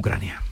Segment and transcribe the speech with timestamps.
[0.00, 0.49] Ucrania.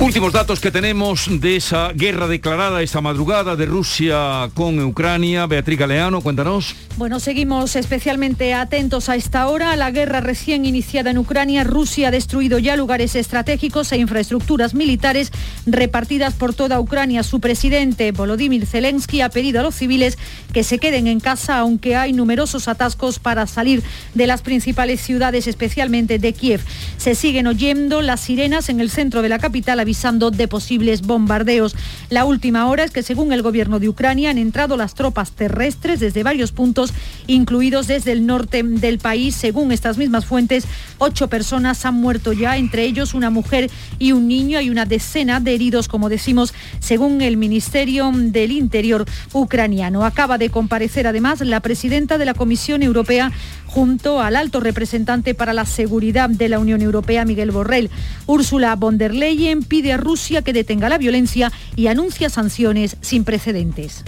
[0.00, 5.46] Últimos datos que tenemos de esa guerra declarada esta madrugada de Rusia con Ucrania.
[5.46, 6.76] Beatriz Galeano, cuéntanos.
[6.96, 9.74] Bueno, seguimos especialmente atentos a esta hora.
[9.76, 15.32] La guerra recién iniciada en Ucrania, Rusia ha destruido ya lugares estratégicos e infraestructuras militares
[15.66, 17.24] repartidas por toda Ucrania.
[17.24, 20.16] Su presidente, Volodymyr Zelensky, ha pedido a los civiles
[20.52, 23.82] que se queden en casa, aunque hay numerosos atascos para salir
[24.14, 26.62] de las principales ciudades, especialmente de Kiev.
[26.96, 31.74] Se siguen oyendo las sirenas en el centro de la capital avisando de posibles bombardeos.
[32.10, 35.98] La última hora es que según el gobierno de Ucrania han entrado las tropas terrestres
[35.98, 36.92] desde varios puntos,
[37.26, 39.34] incluidos desde el norte del país.
[39.34, 40.64] Según estas mismas fuentes,
[40.98, 44.58] ocho personas han muerto ya, entre ellos una mujer y un niño.
[44.58, 50.04] Hay una decena de heridos, como decimos, según el Ministerio del Interior ucraniano.
[50.04, 53.32] Acaba de comparecer además la presidenta de la Comisión Europea
[53.64, 57.90] junto al alto representante para la seguridad de la Unión Europea, Miguel Borrell.
[58.26, 63.24] Úrsula von der Leyen pide a Rusia que detenga la violencia y anuncia sanciones sin
[63.24, 64.04] precedentes.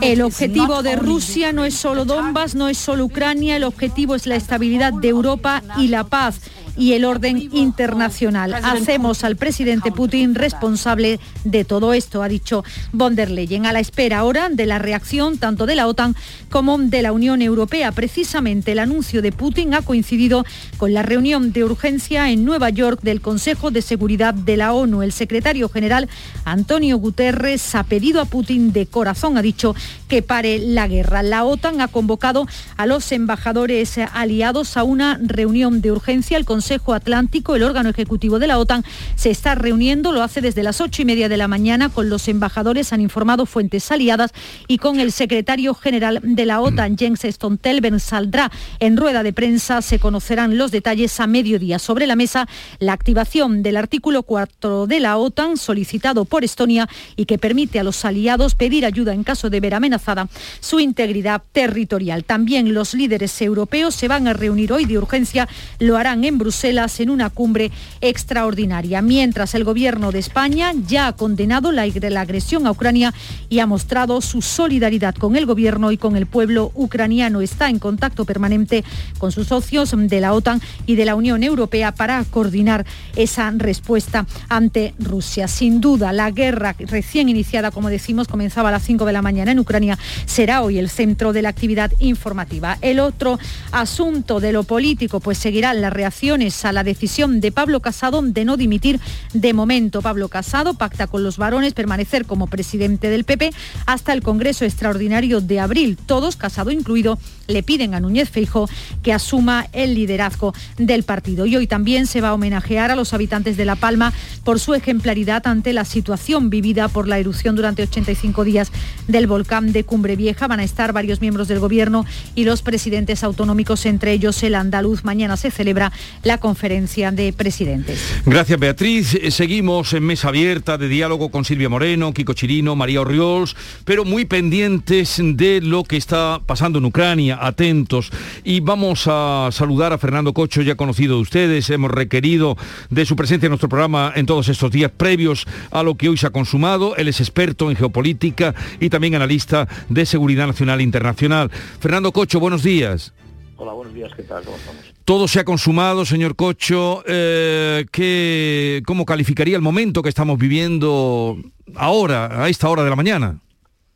[0.00, 4.26] El objetivo de Rusia no es solo Donbass, no es solo Ucrania, el objetivo es
[4.26, 6.40] la estabilidad de Europa y la paz
[6.78, 8.54] y el orden internacional.
[8.54, 13.80] Hacemos al presidente Putin responsable de todo esto, ha dicho von der Leyen, a la
[13.80, 16.14] espera ahora de la reacción tanto de la OTAN
[16.50, 17.90] como de la Unión Europea.
[17.90, 20.44] Precisamente el anuncio de Putin ha coincidido
[20.76, 25.02] con la reunión de urgencia en Nueva York del Consejo de Seguridad de la ONU.
[25.02, 26.08] El secretario general
[26.50, 29.74] Antonio Guterres ha pedido a Putin de corazón, ha dicho,
[30.08, 31.22] que pare la guerra.
[31.22, 32.46] La OTAN ha convocado
[32.76, 36.36] a los embajadores aliados a una reunión de urgencia.
[36.36, 38.84] El Consejo Atlántico, el órgano ejecutivo de la OTAN,
[39.16, 42.28] se está reuniendo, lo hace desde las ocho y media de la mañana con los
[42.28, 44.32] embajadores, han informado fuentes aliadas,
[44.66, 49.82] y con el secretario general de la OTAN, Jens Stoltenberg, saldrá en rueda de prensa.
[49.82, 51.78] Se conocerán los detalles a mediodía.
[51.78, 57.24] Sobre la mesa, la activación del artículo 4 de la OTAN, solicitado por Estonia y
[57.24, 60.28] que permite a los aliados pedir ayuda en caso de ver amenazada
[60.60, 62.24] su integridad territorial.
[62.24, 67.00] También los líderes europeos se van a reunir hoy de urgencia, lo harán en Bruselas
[67.00, 71.82] en una cumbre extraordinaria, mientras el gobierno de España ya ha condenado la,
[72.20, 73.14] agresión a Ucrania
[73.48, 77.40] y ha mostrado su solidaridad con el gobierno y con el pueblo ucraniano.
[77.40, 78.84] Está en contacto permanente
[79.18, 84.26] con sus socios de la OTAN y de la Unión Europea para coordinar esa respuesta
[84.48, 85.48] ante Rusia.
[85.48, 89.52] Sin duda, la guerra recién iniciada, como decimos, comenzaba a las 5 de la mañana
[89.52, 92.78] en Ucrania, será hoy el centro de la actividad informativa.
[92.80, 93.38] El otro
[93.72, 98.44] asunto de lo político, pues seguirán las reacciones a la decisión de Pablo Casado de
[98.44, 99.00] no dimitir
[99.32, 100.02] de momento.
[100.02, 103.50] Pablo Casado pacta con los varones permanecer como presidente del PP
[103.86, 105.96] hasta el Congreso Extraordinario de abril.
[106.06, 108.68] Todos, Casado incluido, le piden a Núñez Feijo
[109.02, 111.46] que asuma el liderazgo del partido.
[111.46, 114.12] Y hoy también se va a homenajear a los habitantes de La Palma
[114.44, 116.17] por su ejemplaridad ante la situación
[116.50, 118.70] vivida por la erupción durante 85 días
[119.06, 120.46] del volcán de Cumbre Vieja.
[120.46, 125.04] Van a estar varios miembros del Gobierno y los presidentes autonómicos, entre ellos el andaluz.
[125.04, 125.90] Mañana se celebra
[126.22, 128.00] la conferencia de presidentes.
[128.26, 129.14] Gracias, Beatriz.
[129.14, 134.04] Eh, seguimos en mesa abierta de diálogo con Silvia Moreno, Kiko Chirino, María Orriols, pero
[134.04, 138.10] muy pendientes de lo que está pasando en Ucrania, atentos.
[138.44, 141.70] Y vamos a saludar a Fernando Cocho, ya conocido de ustedes.
[141.70, 142.56] Hemos requerido
[142.90, 146.16] de su presencia en nuestro programa en todos estos días previos a lo que hoy
[146.16, 146.96] se ha consumado.
[146.96, 151.50] Él es experto en geopolítica y también analista de seguridad nacional e internacional.
[151.50, 153.12] Fernando Cocho, buenos días.
[153.56, 154.44] Hola, buenos días, ¿qué tal?
[154.44, 154.94] ¿Cómo estamos?
[155.04, 157.02] Todo se ha consumado, señor Cocho.
[157.06, 161.36] Eh, ¿qué, ¿Cómo calificaría el momento que estamos viviendo
[161.74, 163.40] ahora, a esta hora de la mañana?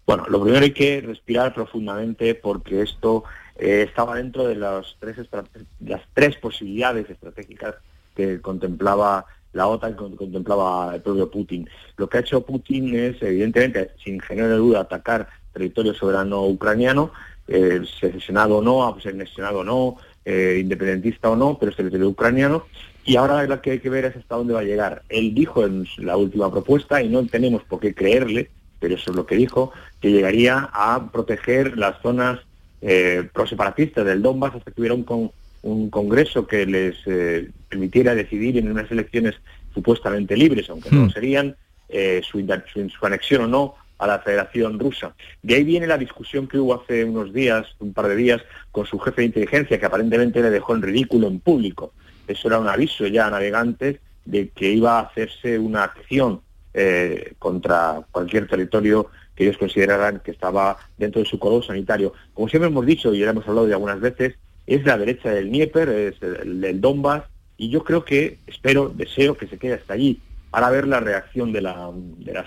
[0.04, 3.22] Bueno, lo primero hay que respirar profundamente porque esto
[3.56, 5.16] eh, estaba dentro de las tres,
[5.80, 7.76] las tres posibilidades estratégicas
[8.16, 11.68] que contemplaba la OTAN, contemplaba el propio Putin.
[11.96, 17.12] Lo que ha hecho Putin es, evidentemente, sin generar duda, atacar territorio soberano ucraniano,
[17.48, 22.64] eh, sesionado o no, sesionado o no, eh, independentista o no, pero es territorio ucraniano.
[23.04, 25.02] Y ahora lo que hay que ver es hasta dónde va a llegar.
[25.08, 29.16] Él dijo en la última propuesta, y no tenemos por qué creerle, pero eso es
[29.16, 32.40] lo que dijo, que llegaría a proteger las zonas
[32.80, 35.32] eh, proseparatistas del Donbass hasta que hubiera un,
[35.62, 39.36] un congreso que les eh, permitiera decidir en unas elecciones
[39.72, 41.10] supuestamente libres, aunque no hmm.
[41.10, 41.56] serían,
[41.88, 42.40] eh, su,
[42.72, 45.14] su, su anexión o no a la Federación Rusa.
[45.42, 48.42] De ahí viene la discusión que hubo hace unos días, un par de días,
[48.72, 51.92] con su jefe de inteligencia, que aparentemente le dejó en ridículo en público.
[52.26, 56.40] Eso era un aviso ya a navegantes de que iba a hacerse una acción
[56.74, 62.12] eh, contra cualquier territorio que ellos consideraran que estaba dentro de su color sanitario.
[62.34, 64.34] Como siempre hemos dicho y ya hemos hablado de algunas veces,
[64.66, 67.24] es la derecha del Dnieper, es el, del Donbass,
[67.56, 70.20] y yo creo que, espero, deseo que se quede hasta allí
[70.50, 71.90] para ver la reacción de la,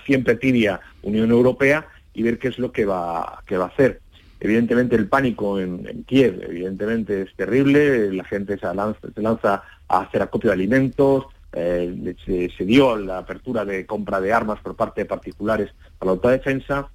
[0.04, 4.00] siempre tibia Unión Europea y ver qué es lo que va, a hacer.
[4.38, 10.22] Evidentemente el pánico en, Kiev, evidentemente es terrible, la gente se lanza, se a hacer
[10.22, 12.14] acopio de alimentos, eh,
[12.56, 16.90] se, dio la apertura de compra de armas por parte de particulares para la autodefensa,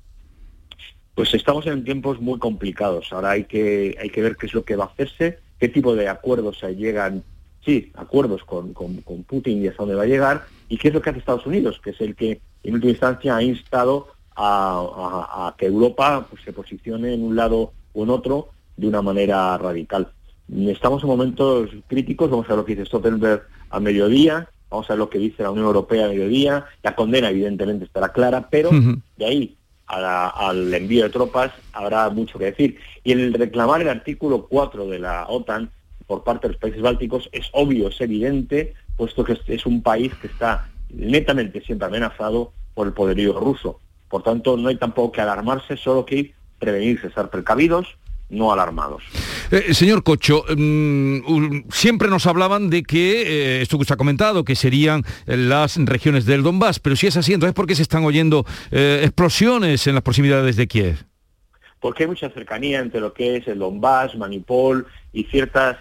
[1.15, 3.11] pues estamos en tiempos muy complicados.
[3.11, 5.95] Ahora hay que, hay que ver qué es lo que va a hacerse, qué tipo
[5.95, 7.23] de acuerdos se llegan,
[7.65, 8.73] sí, acuerdos con,
[9.27, 11.79] Putin y hasta dónde va a llegar, y qué es lo que hace Estados Unidos,
[11.83, 17.13] que es el que en última instancia ha instado a, que Europa pues, se posicione
[17.13, 20.11] en un lado o en otro de una manera radical.
[20.49, 24.93] Estamos en momentos críticos, vamos a ver lo que dice Stoltenberg a mediodía, vamos a
[24.93, 28.71] ver lo que dice la Unión Europea a mediodía, la condena evidentemente estará clara, pero
[29.17, 29.57] de ahí
[29.91, 32.77] al envío de tropas habrá mucho que decir.
[33.03, 35.69] Y el reclamar el artículo 4 de la OTAN
[36.07, 40.13] por parte de los países bálticos es obvio, es evidente, puesto que es un país
[40.15, 43.79] que está netamente siempre amenazado por el poderío ruso.
[44.09, 47.97] Por tanto, no hay tampoco que alarmarse, solo que prevenirse, estar precavidos,
[48.31, 49.03] no alarmados.
[49.51, 54.43] Eh, señor Cocho, mm, siempre nos hablaban de que, eh, esto que usted ha comentado,
[54.43, 58.03] que serían las regiones del Donbass, pero si es así, entonces ¿por qué se están
[58.05, 61.05] oyendo eh, explosiones en las proximidades de Kiev?
[61.79, 65.77] Porque hay mucha cercanía entre lo que es el Donbass, Manipol y ciertas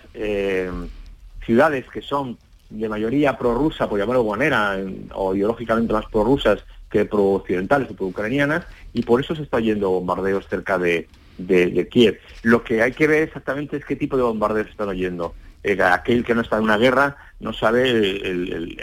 [1.44, 2.38] ciudades que son
[2.70, 4.78] de mayoría prorrusa, por llamarlo de manera,
[5.14, 8.64] o ideológicamente más prorrusas que pro-occidentales o pro-ucranianas,
[8.94, 11.06] y por eso se está yendo bombardeos cerca de,
[11.46, 12.18] de, Kiev.
[12.42, 15.34] Lo que hay que ver exactamente es qué tipo de bombardeos están oyendo.
[15.62, 17.84] Eh, aquel que no está en una guerra no sabe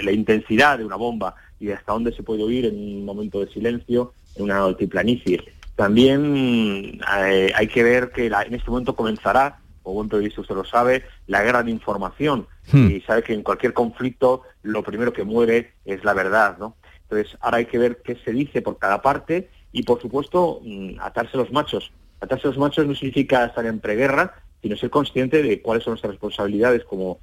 [0.04, 3.52] la intensidad de una bomba y hasta dónde se puede oír en un momento de
[3.52, 5.44] silencio en una altiplanicie.
[5.76, 10.66] También eh, hay que ver que en este momento comenzará, o buen periodista usted lo
[10.66, 12.48] sabe, la guerra de información.
[12.72, 12.92] Hmm.
[12.92, 16.76] Y sabe que en cualquier conflicto lo primero que muere es la verdad, ¿no?
[17.04, 21.00] Entonces ahora hay que ver qué se dice por cada parte y por supuesto mm,
[21.00, 21.92] atarse los machos.
[22.20, 26.12] Atarse los machos no significa estar en preguerra, sino ser consciente de cuáles son nuestras
[26.12, 27.20] responsabilidades como,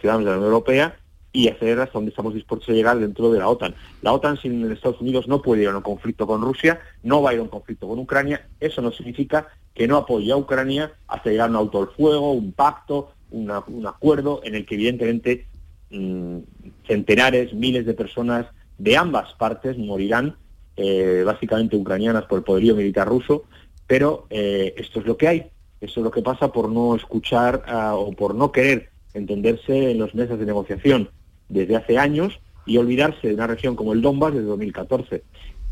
[0.00, 0.96] ciudadanos de la Unión Europea
[1.32, 3.74] y hacer hasta donde estamos dispuestos a llegar dentro de la OTAN.
[4.02, 7.30] La OTAN sin Estados Unidos no puede ir a un conflicto con Rusia, no va
[7.30, 8.48] a ir a un conflicto con Ucrania.
[8.58, 12.32] Eso no significa que no apoye a Ucrania hasta llegar a un auto al fuego,
[12.32, 15.46] un pacto, un acuerdo en el que evidentemente
[15.90, 16.38] mm,
[16.86, 18.46] centenares, miles de personas
[18.78, 20.36] de ambas partes morirán,
[20.76, 23.44] eh, básicamente ucranianas por el poderío militar ruso,
[23.86, 25.46] pero eh, esto es lo que hay,
[25.80, 29.98] esto es lo que pasa por no escuchar ah, o por no querer entenderse en
[29.98, 31.10] los meses de negociación
[31.48, 35.22] desde hace años y olvidarse de una región como el Donbass desde 2014.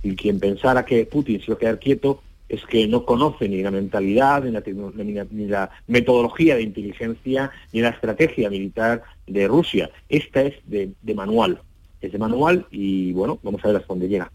[0.02, 3.62] Y quien pensara que Putin se iba a quedar quieto es que no conoce ni
[3.62, 4.62] la mentalidad, ni la,
[5.31, 9.90] ni la, metodología de inteligencia, ni la estrategia militar de Rusia.
[10.08, 11.60] Esta es de manual,
[12.00, 14.31] es de manual y bueno, vamos a ver hasta dónde llega.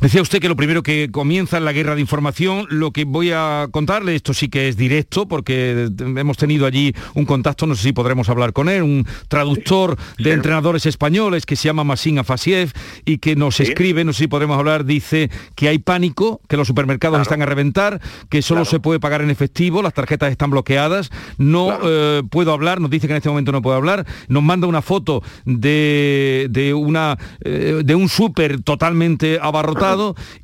[0.00, 2.66] Decía usted que lo primero que comienza es la guerra de información.
[2.68, 7.24] Lo que voy a contarle, esto sí que es directo, porque hemos tenido allí un
[7.24, 11.64] contacto, no sé si podremos hablar con él, un traductor de entrenadores españoles que se
[11.64, 12.72] llama Masin Afasiev
[13.04, 16.66] y que nos escribe, no sé si podremos hablar, dice que hay pánico, que los
[16.66, 21.10] supermercados están a reventar, que solo se puede pagar en efectivo, las tarjetas están bloqueadas,
[21.38, 24.66] no eh, puedo hablar, nos dice que en este momento no puedo hablar, nos manda
[24.66, 29.83] una foto de, de una, eh, de un súper totalmente abarrotado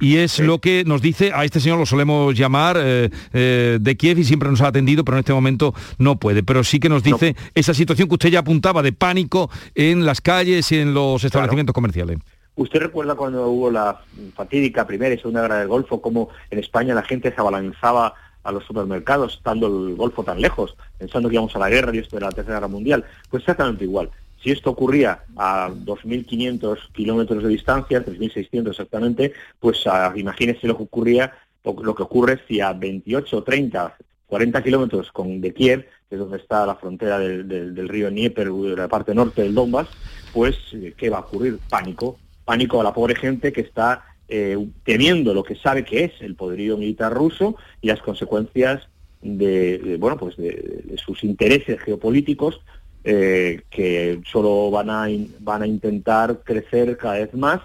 [0.00, 3.96] y es lo que nos dice, a este señor lo solemos llamar eh, eh, de
[3.96, 6.42] Kiev y siempre nos ha atendido, pero en este momento no puede.
[6.42, 10.20] Pero sí que nos dice esa situación que usted ya apuntaba de pánico en las
[10.20, 12.18] calles y en los establecimientos comerciales.
[12.56, 14.00] ¿Usted recuerda cuando hubo la
[14.34, 18.52] fatídica Primera y Segunda Guerra del Golfo, cómo en España la gente se abalanzaba a
[18.52, 22.16] los supermercados, estando el Golfo tan lejos, pensando que íbamos a la guerra y esto
[22.16, 23.04] de la Tercera Guerra Mundial?
[23.30, 24.10] Pues exactamente igual.
[24.42, 30.84] Si esto ocurría a 2.500 kilómetros de distancia, 3.600 exactamente, pues uh, imagínese lo que
[30.84, 31.32] ocurría,
[31.62, 36.64] lo que ocurre si a 28, 30, 40 kilómetros de Kiev, que es donde está
[36.64, 39.88] la frontera del, río Dnieper, la parte norte del Donbass,
[40.32, 41.58] pues eh, ¿qué va a ocurrir?
[41.68, 46.12] Pánico, pánico a la pobre gente que está eh, temiendo lo que sabe que es
[46.20, 48.88] el poderío militar ruso y las consecuencias
[49.22, 52.60] de, bueno pues de, sus intereses geopolíticos
[53.04, 55.06] eh, que solo van a,
[55.40, 57.60] van a intentar crecer cada vez más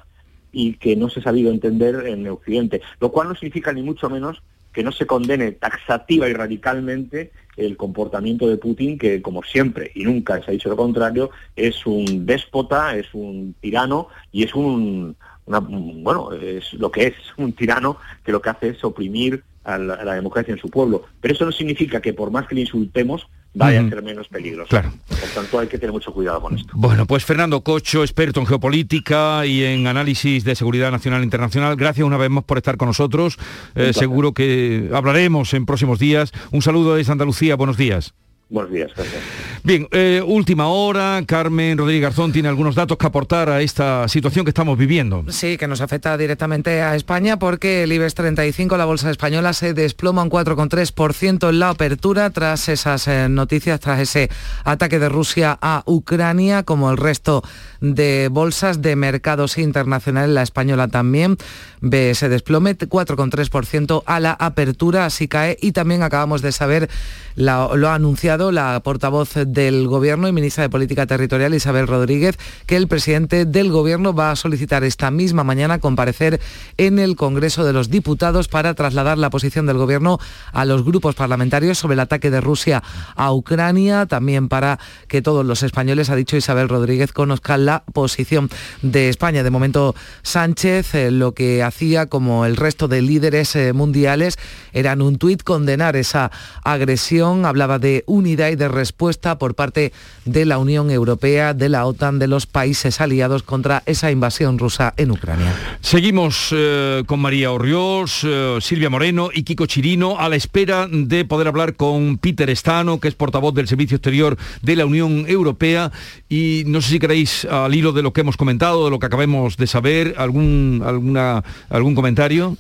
[0.51, 4.10] y que no se ha sabido entender en Occidente, lo cual no significa ni mucho
[4.10, 9.92] menos que no se condene taxativa y radicalmente el comportamiento de Putin, que como siempre
[9.96, 14.54] y nunca se ha dicho lo contrario, es un déspota, es un tirano y es
[14.54, 15.15] un,
[15.46, 20.13] bueno, es lo que es un tirano que lo que hace es oprimir a la,
[20.13, 21.04] democracia en su pueblo.
[21.22, 24.70] Pero eso no significa que por más que le insultemos, vaya a ser menos peligroso.
[24.70, 24.92] Claro.
[25.08, 26.72] Por tanto, hay que tener mucho cuidado con esto.
[26.76, 31.76] Bueno, pues Fernando Cocho, experto en geopolítica y en análisis de seguridad nacional e internacional,
[31.76, 33.38] gracias una vez más por estar con nosotros.
[33.76, 36.32] Eh, seguro que hablaremos en próximos días.
[36.52, 38.14] Un saludo desde Andalucía, buenos días.
[38.48, 39.24] Buenos días, gracias.
[39.64, 41.20] Bien, eh, última hora.
[41.25, 45.25] Carmen Rodríguez Garzón tiene algunos datos que aportar a esta situación que estamos viviendo.
[45.30, 49.74] Sí, que nos afecta directamente a España porque el IBEX 35, la bolsa española, se
[49.74, 54.30] desploma un 4,3% en la apertura tras esas eh, noticias, tras ese
[54.64, 57.44] ataque de Rusia a Ucrania, como el resto
[57.82, 61.38] de bolsas de mercados internacionales, la española también
[61.82, 65.58] ve ese desplome, 4,3% a la apertura, así cae.
[65.62, 66.90] Y también acabamos de saber,
[67.36, 72.75] lo ha anunciado la portavoz del Gobierno y ministra de Política Territorial, Isabel Rodríguez, que
[72.75, 76.42] el presidente del Gobierno va a solicitar esta misma mañana comparecer
[76.77, 80.20] en el Congreso de los Diputados para trasladar la posición del Gobierno
[80.51, 82.84] a los grupos parlamentarios sobre el ataque de Rusia
[83.15, 88.50] a Ucrania, también para que todos los españoles, ha dicho Isabel Rodríguez, conozcan la posición
[88.82, 89.44] de España.
[89.44, 94.38] De momento, Sánchez eh, lo que hacía, como el resto de líderes eh, mundiales,
[94.74, 96.32] era en un tuit condenar esa
[96.65, 99.94] agresión, hablaba de unidad y de respuesta por parte
[100.25, 104.96] de la Unión Europea, de la OTAN, de los países aliados contra esa invasión rusa
[104.98, 105.53] en Ucrania.
[105.82, 108.25] Seguimos eh, con María Orriós,
[108.62, 113.08] Silvia Moreno y Kiko Chirino a la espera de poder hablar con Peter Estano, que
[113.08, 115.91] es portavoz del Servicio Exterior de la Unión Europea.
[116.27, 119.05] Y no sé si queréis al hilo de lo que hemos comentado, de lo que
[119.05, 122.58] acabemos de saber, algún, alguna, algún comentario.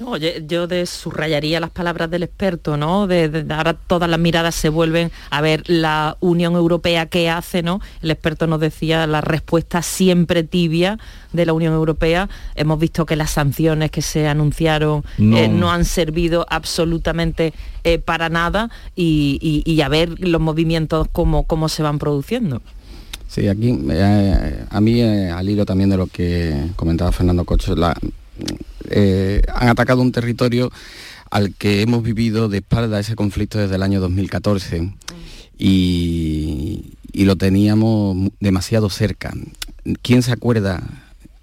[0.47, 3.07] yo, subrayaría las palabras del experto, ¿no?
[3.07, 7.81] De, ahora todas las miradas se vuelven a ver la Unión Europea qué hace, ¿no?
[8.01, 10.97] El experto nos decía la respuesta siempre tibia
[11.33, 12.29] de la Unión Europea.
[12.55, 18.29] Hemos visto que las sanciones que se anunciaron no, eh, han servido absolutamente eh, para
[18.29, 22.61] nada y, a ver los movimientos cómo, cómo se van produciendo.
[23.27, 27.75] Sí, aquí eh, a mí, eh, al hilo también de lo que comentaba Fernando Cocho,
[28.89, 30.71] eh, han atacado un territorio
[31.31, 34.93] al que hemos vivido de espalda ese conflicto desde el año 2014
[35.57, 39.33] y, y lo teníamos demasiado cerca.
[40.01, 40.81] ¿Quién se acuerda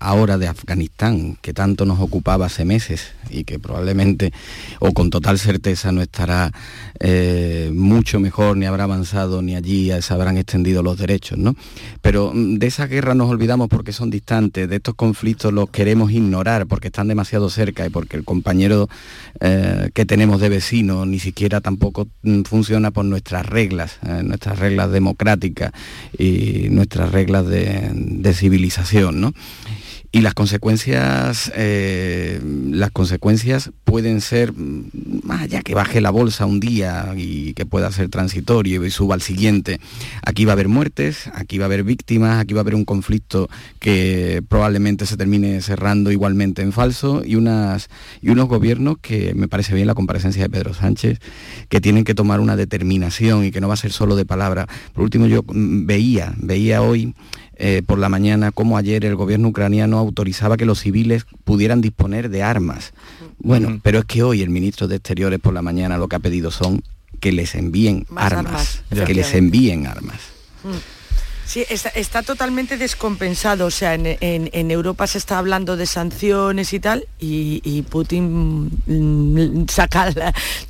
[0.02, 4.32] ahora de Afganistán, que tanto nos ocupaba hace meses y que probablemente
[4.80, 6.52] o con total certeza no estará
[6.98, 11.54] eh, mucho mejor, ni habrá avanzado, ni allí se habrán extendido los derechos, ¿no?
[12.00, 16.10] Pero mm, de esa guerra nos olvidamos porque son distantes, de estos conflictos los queremos
[16.10, 18.88] ignorar porque están demasiado cerca y porque el compañero
[19.40, 24.58] eh, que tenemos de vecino ni siquiera tampoco mm, funciona por nuestras reglas, eh, nuestras
[24.58, 25.72] reglas democráticas
[26.18, 29.32] y nuestras reglas de, de civilización, ¿no?
[30.14, 32.38] Y las consecuencias eh,
[32.70, 37.64] las consecuencias pueden ser mm, más allá que baje la bolsa un día y que
[37.64, 39.80] pueda ser transitorio y suba al siguiente.
[40.22, 42.84] Aquí va a haber muertes aquí va a haber víctimas aquí va a haber un
[42.84, 47.88] conflicto que probablemente se termine cerrando igualmente en falso y unas
[48.20, 51.20] y unos gobiernos que me parece bien la comparecencia de Pedro Sánchez
[51.70, 54.66] que tienen que tomar una determinación y que no va a ser solo de palabra.
[54.92, 57.14] Por último yo mm, veía veía hoy
[57.64, 62.28] eh, por la mañana cómo ayer el gobierno ucraniano autorizaba que los civiles pudieran disponer
[62.28, 62.92] de armas.
[63.38, 66.18] Bueno, pero es que hoy el ministro de Exteriores por la mañana lo que ha
[66.18, 66.82] pedido son
[67.20, 70.18] que les envíen armas, que les envíen armas.
[70.64, 71.01] Mm.
[71.52, 73.66] Sí, está, totalmente descompensado.
[73.66, 80.14] O sea, en, Europa se está hablando de sanciones y tal, y, Putin mm, saca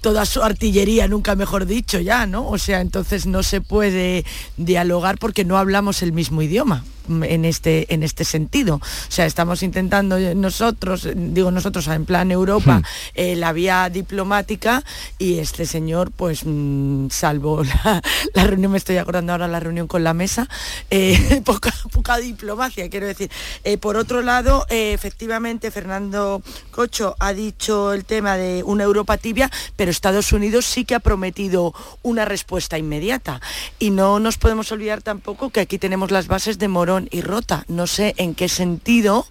[0.00, 2.48] toda su artillería, nunca mejor dicho, ya, ¿no?
[2.48, 4.24] O sea, entonces no se puede
[4.56, 8.76] dialogar porque no hablamos el mismo idioma en este, en este sentido.
[8.76, 12.84] O sea, estamos intentando nosotros, digo nosotros en plan Europa, hmm.
[13.14, 14.84] eh, la vía diplomática
[15.18, 17.62] y este señor, pues mm, salvo
[18.34, 20.48] la, reunión, me estoy acordando ahora la reunión con la mesa,
[20.90, 23.30] eh, poca, poca, diplomacia, quiero decir.
[23.64, 29.50] Eh, por otro lado, efectivamente, Fernando Cocho ha dicho el tema de una Europa tibia,
[29.76, 33.40] pero Estados Unidos sí que ha prometido una respuesta inmediata.
[33.78, 36.68] Y no nos podemos olvidar tampoco que aquí tenemos las bases de
[37.10, 37.64] Y Rota.
[37.68, 39.26] No sé en qué sentido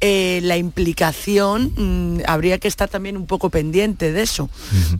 [0.00, 4.48] eh, la implicación mm, habría que estar también un poco pendiente de eso,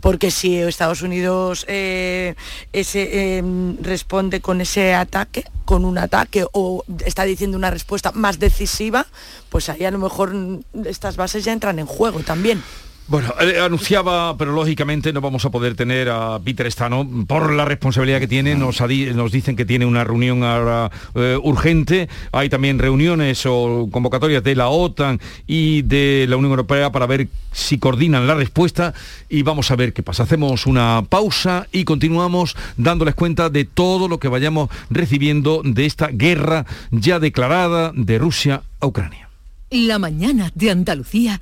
[0.01, 2.35] porque si Estados Unidos eh,
[2.73, 9.07] em, responde con ese ataque, con un ataque o está diciendo una respuesta más decisiva,
[9.49, 12.61] pues ahí a lo mejor mm, estas bases ya entran en juego también.
[13.05, 17.65] Bueno, eh, anunciaba, pero lógicamente no vamos a poder tener a Peter Stano por la
[17.65, 18.55] responsabilidad que tiene.
[18.55, 22.07] Nos, nos dicen que tiene una reunión ahora eh, urgente.
[22.31, 27.27] Hay también reuniones o convocatorias de la OTAN y de la Unión Europea para ver
[27.51, 28.93] si coordinan la respuesta
[29.27, 30.23] y vamos a ver qué pasa.
[30.23, 36.07] Hacemos una pausa y continuamos dándoles cuenta de todo lo que vayamos recibiendo de esta
[36.07, 39.29] guerra ya declarada de Rusia a Ucrania.
[39.69, 41.41] La mañana de Andalucía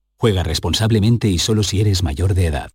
[0.21, 2.69] Juega responsablemente y solo si eres mayor de edad.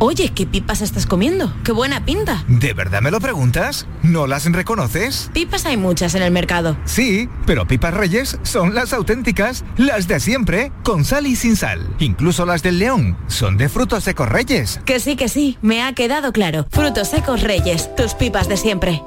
[0.00, 1.54] Oye, ¿qué pipas estás comiendo?
[1.62, 2.44] ¡Qué buena pinta!
[2.48, 3.86] ¿De verdad me lo preguntas?
[4.02, 5.30] ¿No las reconoces?
[5.32, 6.76] Pipas hay muchas en el mercado.
[6.86, 11.94] Sí, pero pipas reyes son las auténticas, las de siempre, con sal y sin sal.
[12.00, 14.80] Incluso las del león son de frutos secos reyes.
[14.84, 16.66] Que sí, que sí, me ha quedado claro.
[16.70, 19.00] Frutos secos reyes, tus pipas de siempre.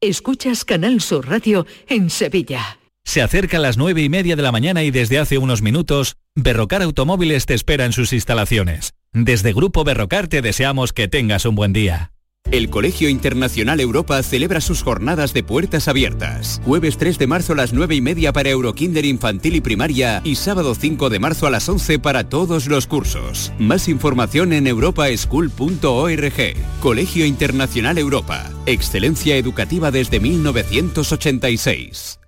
[0.00, 2.79] Escuchas Canal Sur Radio en Sevilla.
[3.04, 6.16] Se acerca a las nueve y media de la mañana y desde hace unos minutos,
[6.36, 8.92] Berrocar Automóviles te espera en sus instalaciones.
[9.12, 12.12] Desde Grupo Berrocar te deseamos que tengas un buen día.
[12.50, 16.60] El Colegio Internacional Europa celebra sus jornadas de puertas abiertas.
[16.64, 20.34] Jueves 3 de marzo a las 9 y media para Eurokinder infantil y primaria y
[20.34, 23.52] sábado 5 de marzo a las 11 para todos los cursos.
[23.58, 26.56] Más información en europaschool.org.
[26.80, 28.50] Colegio Internacional Europa.
[28.66, 32.19] Excelencia educativa desde 1986.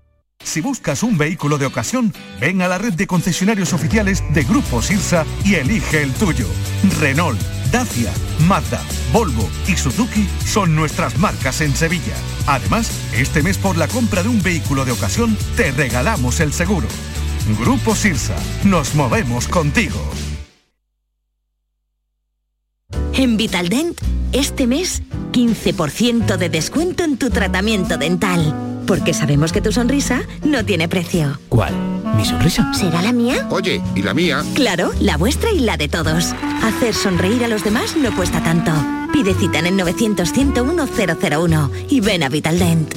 [0.44, 4.82] Si buscas un vehículo de ocasión, ven a la red de concesionarios oficiales de Grupo
[4.82, 6.46] Sirsa y elige el tuyo.
[7.00, 8.12] Renault, Dacia,
[8.46, 8.82] Mazda,
[9.12, 12.14] Volvo y Suzuki son nuestras marcas en Sevilla.
[12.46, 16.88] Además, este mes por la compra de un vehículo de ocasión te regalamos el seguro.
[17.58, 19.98] Grupo Sirsa, nos movemos contigo.
[23.14, 24.00] En Vitaldent,
[24.32, 28.71] este mes, 15% de descuento en tu tratamiento dental.
[28.86, 31.38] Porque sabemos que tu sonrisa no tiene precio.
[31.48, 31.74] ¿Cuál?
[32.16, 32.72] ¿Mi sonrisa?
[32.74, 33.46] ¿Será la mía?
[33.50, 34.42] Oye, ¿y la mía?
[34.54, 36.34] Claro, la vuestra y la de todos.
[36.62, 38.72] Hacer sonreír a los demás no cuesta tanto.
[39.12, 42.94] Pide cita en el 900 101 001 y ven a Vitaldent.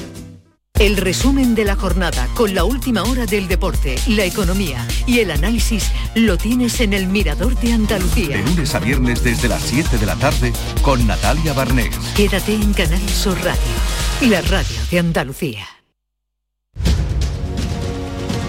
[0.80, 5.32] El resumen de la jornada con la última hora del deporte, la economía y el
[5.32, 8.38] análisis lo tienes en el Mirador de Andalucía.
[8.38, 11.96] De lunes a viernes desde las 7 de la tarde con Natalia Barnés.
[12.16, 15.75] Quédate en Canal Sur Radio, la radio de Andalucía.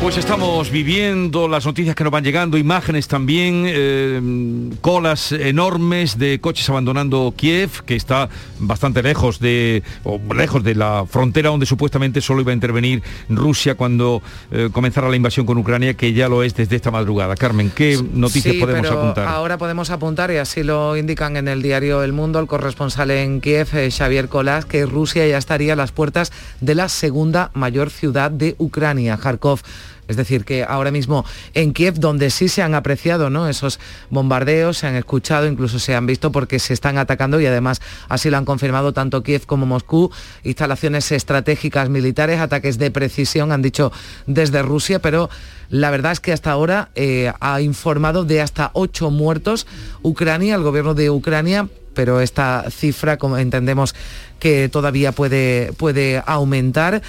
[0.00, 6.40] Pues estamos viviendo las noticias que nos van llegando, imágenes también, eh, colas enormes de
[6.40, 8.28] coches abandonando Kiev, que está
[8.60, 13.74] bastante lejos de, o lejos de la frontera donde supuestamente solo iba a intervenir Rusia
[13.74, 17.34] cuando eh, comenzara la invasión con Ucrania, que ya lo es desde esta madrugada.
[17.34, 19.26] Carmen, ¿qué noticias podemos apuntar?
[19.26, 23.40] Ahora podemos apuntar, y así lo indican en el diario El Mundo, el corresponsal en
[23.40, 27.90] Kiev, eh, Xavier Colas, que Rusia ya estaría a las puertas de la segunda mayor
[27.90, 29.60] ciudad de Ucrania, Kharkov.
[30.08, 33.48] Es decir, que ahora mismo en Kiev, donde sí se han apreciado ¿no?
[33.48, 33.78] esos
[34.10, 38.30] bombardeos, se han escuchado, incluso se han visto porque se están atacando y además así
[38.30, 40.10] lo han confirmado tanto Kiev como Moscú,
[40.42, 43.92] instalaciones estratégicas militares, ataques de precisión, han dicho
[44.26, 45.28] desde Rusia, pero
[45.68, 49.66] la verdad es que hasta ahora eh, ha informado de hasta ocho muertos
[50.02, 51.68] Ucrania, el gobierno de Ucrania,
[51.98, 53.94] pero esta cifra, como entendemos
[54.38, 57.02] que todavía puede, puede aumentar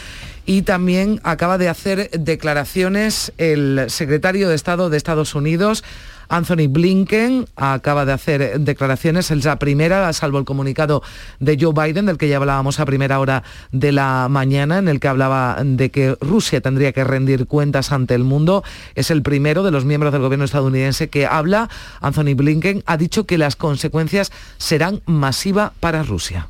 [0.49, 5.83] y también acaba de hacer declaraciones el secretario de Estado de Estados Unidos,
[6.27, 11.03] Anthony Blinken acaba de hacer declaraciones, es la primera, salvo el comunicado
[11.39, 14.99] de Joe Biden, del que ya hablábamos a primera hora de la mañana, en el
[14.99, 18.63] que hablaba de que Rusia tendría que rendir cuentas ante el mundo.
[18.95, 21.69] Es el primero de los miembros del gobierno estadounidense que habla.
[22.01, 26.47] Anthony Blinken ha dicho que las consecuencias serán masivas para Rusia.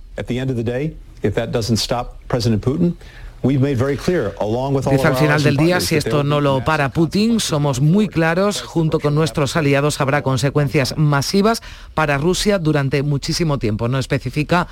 [4.92, 9.00] Dice al final del día, si esto no lo para Putin, somos muy claros, junto
[9.00, 11.62] con nuestros aliados habrá consecuencias masivas
[11.94, 13.88] para Rusia durante muchísimo tiempo.
[13.88, 14.68] No especifica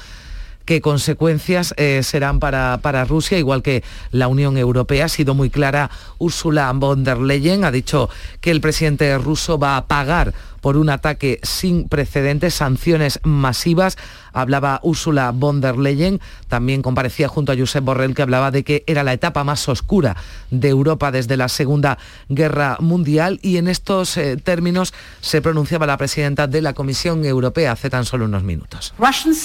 [0.66, 5.06] qué consecuencias eh, serán para, para, Rusia, igual que la Unión Europea.
[5.06, 8.10] Ha sido muy clara Ursula von der Leyen, ha dicho
[8.42, 13.98] que el presidente ruso va a pagar por un ataque sin precedentes, sanciones masivas.
[14.34, 18.84] Hablaba Ursula von der Leyen, también comparecía junto a Josep Borrell, que hablaba de que
[18.86, 20.16] era la etapa más oscura
[20.52, 21.98] de Europa desde la Segunda
[22.30, 27.72] Guerra Mundial y en estos eh, términos se pronunciaba la presidenta de la Comisión Europea
[27.72, 28.94] hace tan solo unos minutos.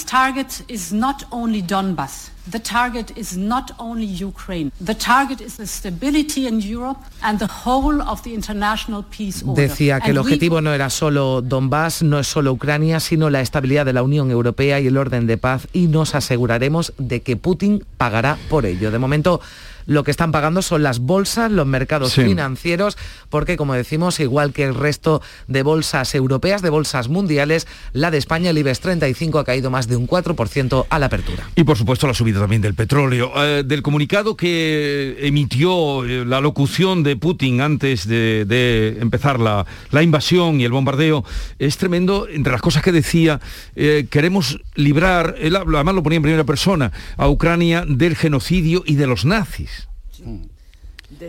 [0.06, 2.31] Target is not only Donbass.
[2.50, 4.72] The target is not only Ukraine.
[4.84, 9.62] The target is the stability in Europe and the whole of the international peace order.
[9.62, 13.86] Decía que el objetivo no era solo Donbass, no es solo Ucrania, sino la estabilidad
[13.86, 17.84] de la Unión Europea y el orden de paz y nos aseguraremos de que Putin
[17.96, 18.90] pagará por ello.
[18.90, 19.40] De momento
[19.86, 22.96] lo que están pagando son las bolsas, los mercados financieros,
[23.28, 28.18] porque como decimos, igual que el resto de bolsas europeas, de bolsas mundiales, la de
[28.18, 31.48] España, el IBEX 35, ha caído más de un 4% a la apertura.
[31.56, 33.32] Y por supuesto la subida también del petróleo.
[33.36, 39.66] Eh, del comunicado que emitió eh, la locución de Putin antes de, empezar la,
[40.02, 41.24] invasión y el bombardeo,
[41.58, 43.40] es tremendo, entre las cosas que decía,
[43.76, 49.06] eh, queremos librar, además lo ponía en primera persona, a Ucrania del genocidio y de
[49.06, 49.71] los nazis.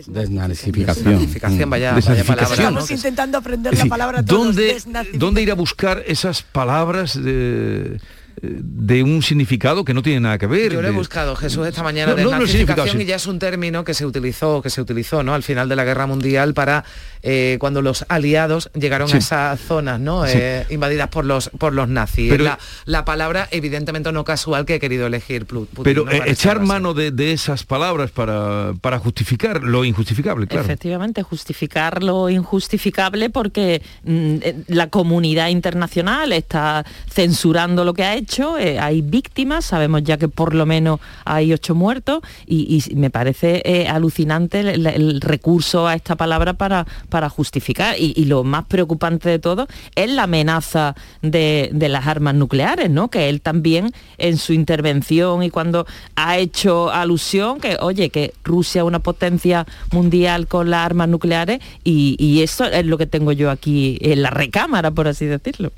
[0.07, 1.69] Desnazificación.
[1.69, 4.55] vaya, Estamos intentando aprender la palabra todos.
[4.55, 4.77] ¿Dónde,
[5.13, 7.99] ¿Dónde ir a buscar esas palabras de
[8.41, 10.73] de un significado que no tiene nada que ver.
[10.73, 13.93] Yo lo he buscado, Jesús, esta mañana, de no, y ya es un término que
[13.93, 15.33] se utilizó, que se utilizó ¿no?
[15.33, 16.83] al final de la Guerra Mundial para
[17.21, 20.25] eh, cuando los aliados llegaron a esas zonas ¿no?
[20.25, 22.29] Eh, invadidas por los, por los nazis.
[22.29, 26.59] Pero, la, la, palabra, evidentemente no casual que he querido elegir Putin, Pero eh, echar
[26.59, 30.65] mano de, de, esas palabras para, para justificar lo injustificable, claro.
[30.65, 34.35] Efectivamente, justificar lo injustificable porque mm,
[34.67, 38.22] la comunidad internacional está censurando lo que ha hecho
[38.59, 43.61] eh, hay víctimas, sabemos ya que por lo menos hay ocho muertos y, me parece
[43.65, 47.95] eh, alucinante el, recurso a esta palabra para, para justificar.
[47.97, 53.09] Y, lo más preocupante de todo es la amenaza de, las armas nucleares, ¿no?
[53.09, 58.81] Que él también en su intervención y cuando ha hecho alusión que, oye, que Rusia
[58.81, 63.51] es una potencia mundial con las armas nucleares y eso es lo que tengo yo
[63.51, 65.71] aquí en la recámara, por así decirlo.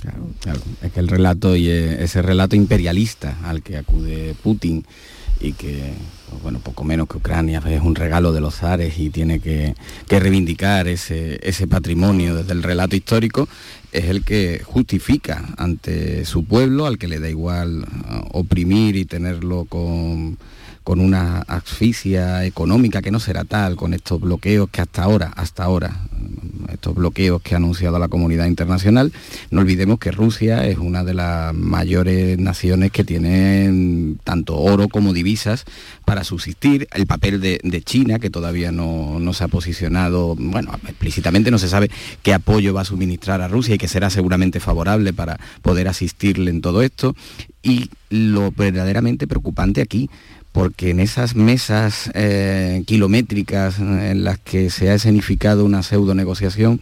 [0.00, 0.30] Claro,
[0.82, 4.84] Es que el relato y eh, ese relato imperialista al que acude Putin
[5.40, 5.92] y que,
[6.28, 9.74] pues bueno, poco menos que Ucrania es un regalo de los zares y tiene que,
[10.08, 13.48] reivindicar ese, ese patrimonio desde el relato histórico,
[13.92, 19.04] es el que justifica ante su pueblo, al que le da igual uh, oprimir y
[19.04, 20.38] tenerlo con
[20.84, 25.64] con una asfixia económica que no será tal, con estos bloqueos que hasta ahora, hasta
[25.64, 26.00] ahora,
[26.72, 29.12] estos bloqueos que ha anunciado la comunidad internacional,
[29.50, 35.12] no olvidemos que Rusia es una de las mayores naciones que tienen tanto oro como
[35.12, 35.64] divisas
[36.04, 41.50] para subsistir, el papel de, China, que todavía no, no, se ha posicionado, bueno, explícitamente
[41.50, 41.90] no se sabe
[42.22, 46.50] qué apoyo va a suministrar a Rusia y que será seguramente favorable para poder asistirle
[46.50, 47.14] en todo esto.
[47.62, 50.10] Y lo verdaderamente preocupante aquí
[50.52, 56.80] porque en esas mesas eh, kilométricas en las que se ha escenificado una pseudo negociación,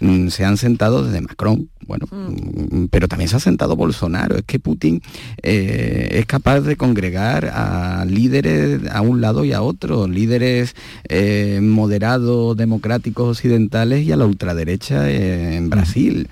[0.00, 2.82] mm, se han sentado desde Macron, bueno, mm.
[2.82, 4.36] Mm, pero también se ha sentado Bolsonaro.
[4.36, 5.00] Es que Putin
[5.42, 10.76] eh, es capaz de congregar a líderes a un lado y a otro, líderes
[11.08, 16.28] eh, moderados, democráticos occidentales y a la ultraderecha en Brasil.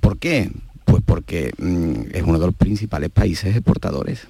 [0.00, 0.52] ¿Por qué?
[0.86, 4.20] Pues porque mm, es uno de los principales países exportadores.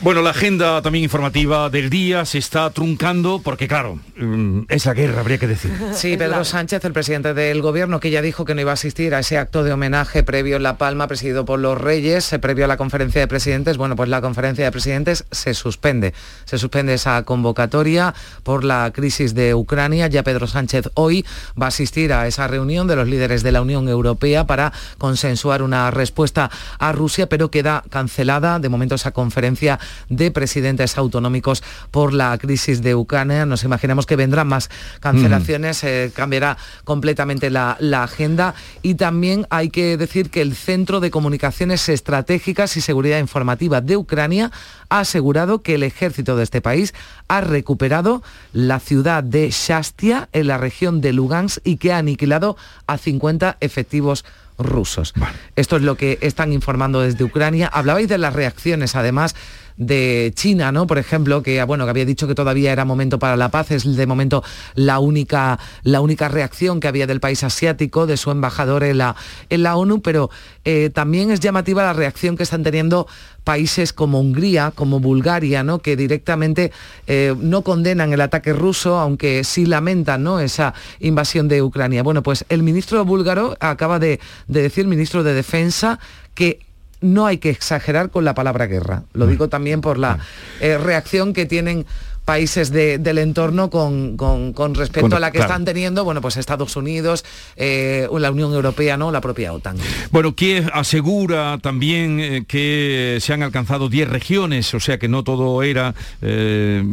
[0.00, 4.94] Bueno, la agenda también informativa del día se está truncando porque, claro, mm, es la
[4.94, 5.72] guerra, habría que decir.
[5.94, 9.16] Sí, Pedro Sánchez, el presidente del gobierno, que ya dijo que no iba a asistir
[9.16, 12.64] a ese acto de homenaje previo en La Palma, presidido por los Reyes, eh, previo
[12.64, 13.76] a la conferencia de presidentes.
[13.76, 16.14] Bueno, pues la conferencia de presidentes se suspende.
[16.44, 20.06] Se suspende esa convocatoria por la crisis de Ucrania.
[20.06, 21.26] Ya Pedro Sánchez hoy
[21.60, 25.31] va a asistir a esa reunión de los líderes de la Unión Europea para consensuar
[25.62, 28.58] una respuesta a Rusia, pero queda cancelada.
[28.58, 33.46] De momento esa conferencia de presidentes autonómicos por la crisis de Ucrania.
[33.46, 38.54] Nos imaginamos que vendrán más cancelaciones, eh, cambiará completamente la, la agenda.
[38.82, 43.96] Y también hay que decir que el Centro de Comunicaciones Estratégicas y Seguridad Informativa de
[43.96, 44.50] Ucrania
[44.88, 46.94] ha asegurado que el ejército de este país
[47.28, 52.56] ha recuperado la ciudad de Shastia en la región de Lugansk y que ha aniquilado
[52.86, 54.24] a 50 efectivos
[54.58, 55.14] rusos.
[55.56, 57.68] Esto es lo que están informando desde Ucrania.
[57.68, 59.34] Hablabais de las reacciones, además,
[59.76, 60.86] de China, ¿no?
[60.86, 63.96] Por ejemplo, que bueno, que había dicho que todavía era momento para la paz, es
[63.96, 64.42] de momento
[64.74, 69.16] la única, la única reacción que había del país asiático, de su embajador en la,
[69.48, 70.30] en la ONU, pero
[70.64, 73.06] eh, también es llamativa la reacción que están teniendo
[73.44, 75.80] países como Hungría, como Bulgaria, ¿no?
[75.80, 76.72] que directamente
[77.06, 80.40] eh, no condenan el ataque ruso, aunque sí lamentan ¿no?
[80.40, 82.02] esa invasión de Ucrania.
[82.02, 85.98] Bueno, pues el ministro búlgaro acaba de, de decir, ministro de Defensa,
[86.34, 86.60] que
[87.02, 89.02] no hay que exagerar con la palabra guerra.
[89.12, 90.18] Lo digo también por la
[90.60, 91.84] eh, reacción que tienen
[92.24, 97.24] países del entorno con, con, respecto a la que están teniendo, bueno, pues Estados Unidos,
[97.56, 99.10] eh, la Unión Europea, ¿no?
[99.10, 99.76] La propia OTAN.
[100.12, 105.24] Bueno, Kiev asegura también eh, que se han alcanzado 10 regiones, o sea que no
[105.24, 105.94] todo era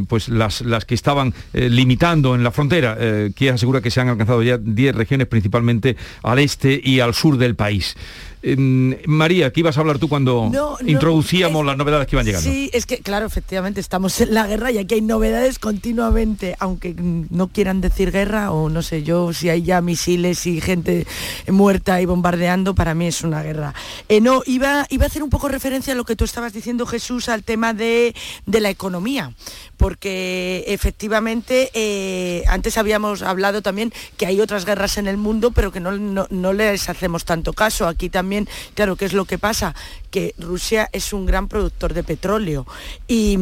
[0.07, 2.97] pues las, las que estaban limitando en la frontera.
[3.35, 7.37] Kiev asegura que se han alcanzado ya 10 regiones, principalmente al este y al sur
[7.37, 7.95] del país.
[8.41, 10.49] María, ¿qué ibas a hablar tú cuando
[10.85, 12.49] introducíamos las novedades que iban llegando?
[12.49, 16.95] Sí, es que claro, efectivamente estamos en la guerra y aquí hay novedades continuamente, aunque
[16.97, 21.05] no quieran decir guerra o no sé yo, si hay ya misiles y gente
[21.47, 23.73] muerta y bombardeando, para mí es una guerra.
[24.07, 26.85] Eh, no, iba, iba a hacer un poco referencia a lo que tú estabas diciendo,
[26.85, 29.33] Jesús, al tema de, de la economía
[29.79, 35.71] porque efectivamente eh, antes habíamos hablado también que hay otras guerras en el mundo, pero
[35.71, 37.87] que no, no, les hacemos tanto caso.
[37.87, 38.28] Aquí también,
[38.73, 39.75] claro, ¿qué es lo que pasa?
[40.11, 42.65] Que Rusia es un gran productor de petróleo
[43.07, 43.37] y,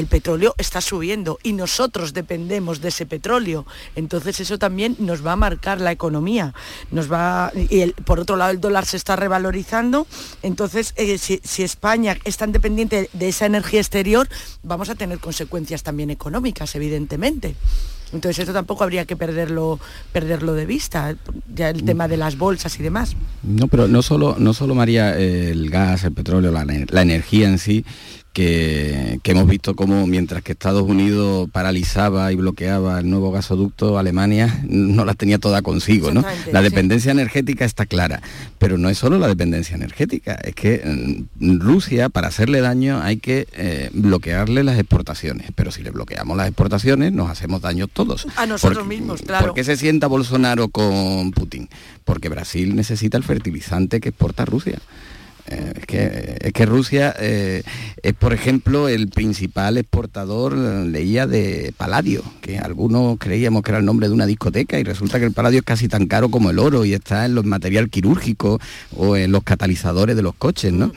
[0.00, 3.66] el petróleo está subiendo y nosotros dependemos de ese petróleo.
[3.96, 6.54] Entonces eso también nos va a marcar la economía.
[6.90, 10.06] Nos va, y por otro lado el dólar se está revalorizando.
[10.42, 14.28] Entonces, eh, si, si España es tan dependiente de esa energía exterior,
[14.62, 17.56] vamos a tener consecuencias también económicas, evidentemente.
[18.12, 19.78] Entonces eso tampoco habría que perderlo,
[20.12, 21.16] perderlo de vista,
[21.54, 23.16] ya el tema de las bolsas y demás.
[23.42, 27.58] No, pero no solo, no solo María, el gas, el petróleo, la, la energía en
[27.58, 27.84] sí,
[28.32, 34.60] que, hemos visto como mientras que Estados Unidos paralizaba y bloqueaba el nuevo gasoducto, Alemania
[34.68, 36.10] no la tenía toda consigo.
[36.10, 36.24] ¿no?
[36.52, 38.22] La dependencia energética está clara,
[38.58, 40.82] pero no es solo la dependencia energética, es que
[41.38, 46.36] mm, Rusia, para hacerle daño, hay que eh, bloquearle las exportaciones, pero si le bloqueamos
[46.36, 48.26] las exportaciones, nos hacemos daño todos.
[48.36, 49.46] A nosotros mismos, claro.
[49.46, 51.68] ¿Por qué se sienta Bolsonaro con Putin?
[52.04, 54.78] Porque Brasil necesita el fertilizante que exporta Rusia.
[55.50, 57.62] Eh, es, que, es que Rusia eh,
[58.02, 63.84] es, por ejemplo, el principal exportador, leía, de paladio, que algunos creíamos que era el
[63.84, 66.58] nombre de una discoteca y resulta que el paladio es casi tan caro como el
[66.58, 68.60] oro y está en los material quirúrgico
[68.96, 70.92] o en los catalizadores de los coches, ¿no?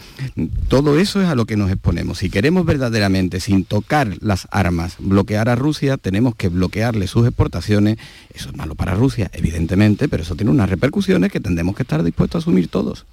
[0.68, 2.20] Todo eso es a lo que nos exponemos.
[2.20, 7.98] Si queremos verdaderamente, sin tocar las armas, bloquear a Rusia, tenemos que bloquearle sus exportaciones.
[8.34, 12.04] Eso es malo para Rusia, evidentemente, pero eso tiene unas repercusiones que tendremos que estar
[12.04, 13.06] dispuestos a asumir todos.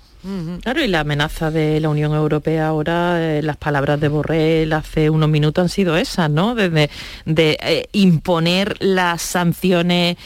[0.62, 5.11] Claro, y la amenaza de la Unión Europea ahora, eh, las palabras de Borrell hace
[5.11, 6.54] unos minutos han sido esas, ¿no?
[6.54, 6.90] De,
[7.24, 10.16] de, eh, imponer las sanciones,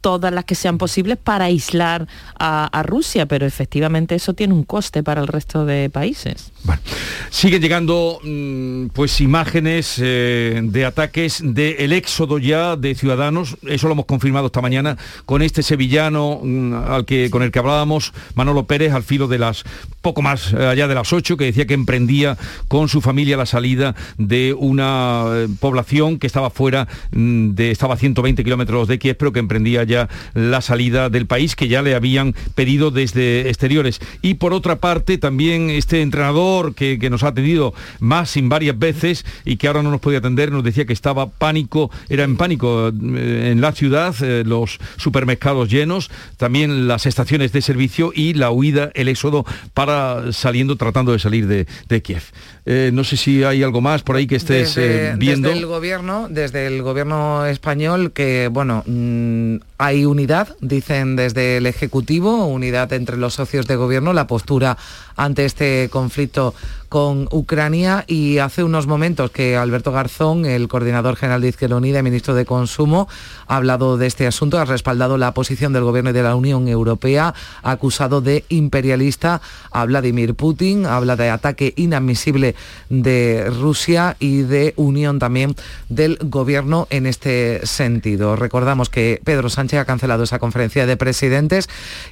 [0.00, 2.06] todas las que sean posibles para aislar
[2.38, 6.52] a, Rusia, pero efectivamente eso tiene un coste para el resto de países.
[6.64, 6.82] Bueno,
[7.30, 13.94] siguen llegando mm, pues imágenes eh, de ataques del éxodo ya de ciudadanos, eso lo
[13.94, 18.66] hemos confirmado esta mañana con este sevillano mm, al que, con el que hablábamos, Manolo
[18.66, 19.64] Pérez, al de las
[20.04, 22.36] poco más eh, allá de las 8, que decía que emprendía
[22.68, 27.94] con su familia la salida de una eh, población que estaba fuera mm, de, estaba
[27.94, 31.80] a 120 kilómetros de Kiev, pero que emprendía ya la salida del país, que ya
[31.80, 34.00] le habían pedido desde exteriores.
[34.20, 39.24] Y por otra parte, también este entrenador que, nos ha atendido más sin varias veces
[39.44, 42.88] y que ahora no nos podía atender, nos decía que estaba pánico, era en pánico
[42.88, 48.90] eh, en la ciudad, los supermercados llenos, también las estaciones de servicio y la huida,
[49.08, 52.22] éxodo para saliendo, tratando de salir de, Kiev.
[52.66, 55.48] Eh, no sé si hay algo más por ahí que estés eh, viendo.
[55.48, 61.66] Desde el gobierno, desde el gobierno español, que bueno, mm, hay unidad, dicen desde el
[61.66, 64.78] Ejecutivo, unidad entre los socios de gobierno, la postura
[65.14, 66.54] ante este conflicto
[66.88, 71.98] con Ucrania y hace unos momentos que Alberto Garzón, el coordinador general de Izquierda Unida
[71.98, 73.08] y ministro de Consumo,
[73.46, 76.68] ha hablado de este asunto, ha respaldado la posición del gobierno y de la Unión
[76.68, 79.42] Europea, ha acusado de imperialista
[79.72, 82.54] a Vladimir Putin, habla de ataque inadmisible
[82.88, 85.56] de Rusia y de unión también
[85.88, 88.36] del gobierno en este sentido.
[88.36, 91.68] Recordamos que Pedro Sánchez ha cancelado esa conferencia de presidentes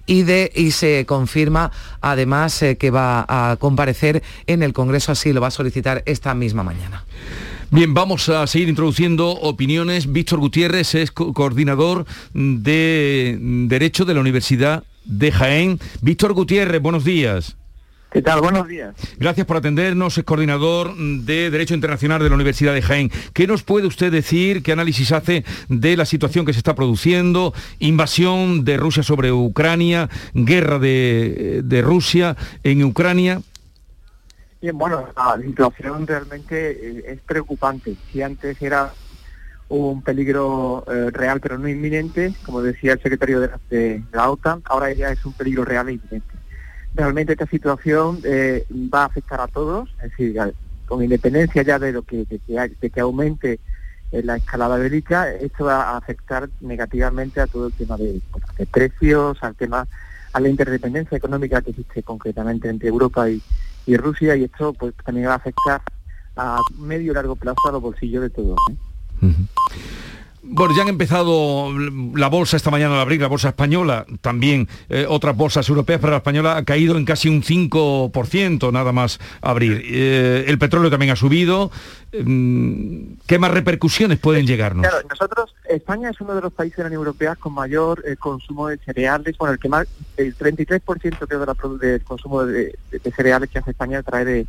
[0.06, 1.70] y, de, y se confirma
[2.00, 6.34] además eh, que va a comparecer en el Congreso, así lo va a solicitar esta
[6.34, 7.04] misma mañana.
[7.70, 10.12] Bien, vamos a seguir introduciendo opiniones.
[10.12, 15.80] Víctor Gutiérrez es coordinador de Derecho de la Universidad de Jaén.
[16.02, 17.56] Víctor Gutiérrez, buenos días.
[18.12, 18.42] ¿Qué tal?
[18.42, 18.94] Buenos días.
[19.16, 23.10] Gracias por atendernos, es coordinador de Derecho Internacional de la Universidad de Jaén.
[23.32, 27.54] ¿Qué nos puede usted decir, qué análisis hace de la situación que se está produciendo,
[27.78, 33.40] invasión de Rusia sobre Ucrania, guerra de, de Rusia en Ucrania?
[34.60, 37.96] Bien, bueno, la situación realmente eh, es preocupante.
[38.12, 38.92] Si antes era
[39.70, 44.30] un peligro eh, real pero no inminente, como decía el secretario de la, de la
[44.30, 46.41] OTAN, ahora ya es un peligro real e inminente
[46.94, 50.38] realmente esta situación eh, va a afectar a todos, es decir,
[50.86, 53.60] con independencia ya de lo que, de que, aumente
[54.10, 58.20] eh, la escalada bélica, esto va a afectar negativamente a todo el tema de,
[58.70, 59.86] precios, al tema,
[60.32, 63.42] a la interdependencia económica que existe concretamente entre Europa y,
[63.96, 65.82] Rusia, y esto pues también va a afectar
[66.36, 68.56] a medio y largo plazo a los bolsillos de todos.
[68.70, 69.34] ¿eh?
[70.44, 71.70] Bueno, ya han empezado
[72.16, 76.10] la bolsa esta mañana al abrir, la bolsa española, también eh, otras bolsas europeas, pero
[76.10, 79.80] la española ha caído en casi un 5% nada más abrir.
[79.84, 81.70] Eh, el petróleo también ha subido.
[82.12, 84.84] Mm, ¿Qué más repercusiones pueden llegarnos?
[85.08, 88.66] Nosotros, España es uno de los países de la Unión Europea con mayor eh, consumo
[88.66, 92.76] de cereales, bueno, el que más, el 33% creo de la, del consumo de,
[93.14, 94.46] cereales que hace España trae de,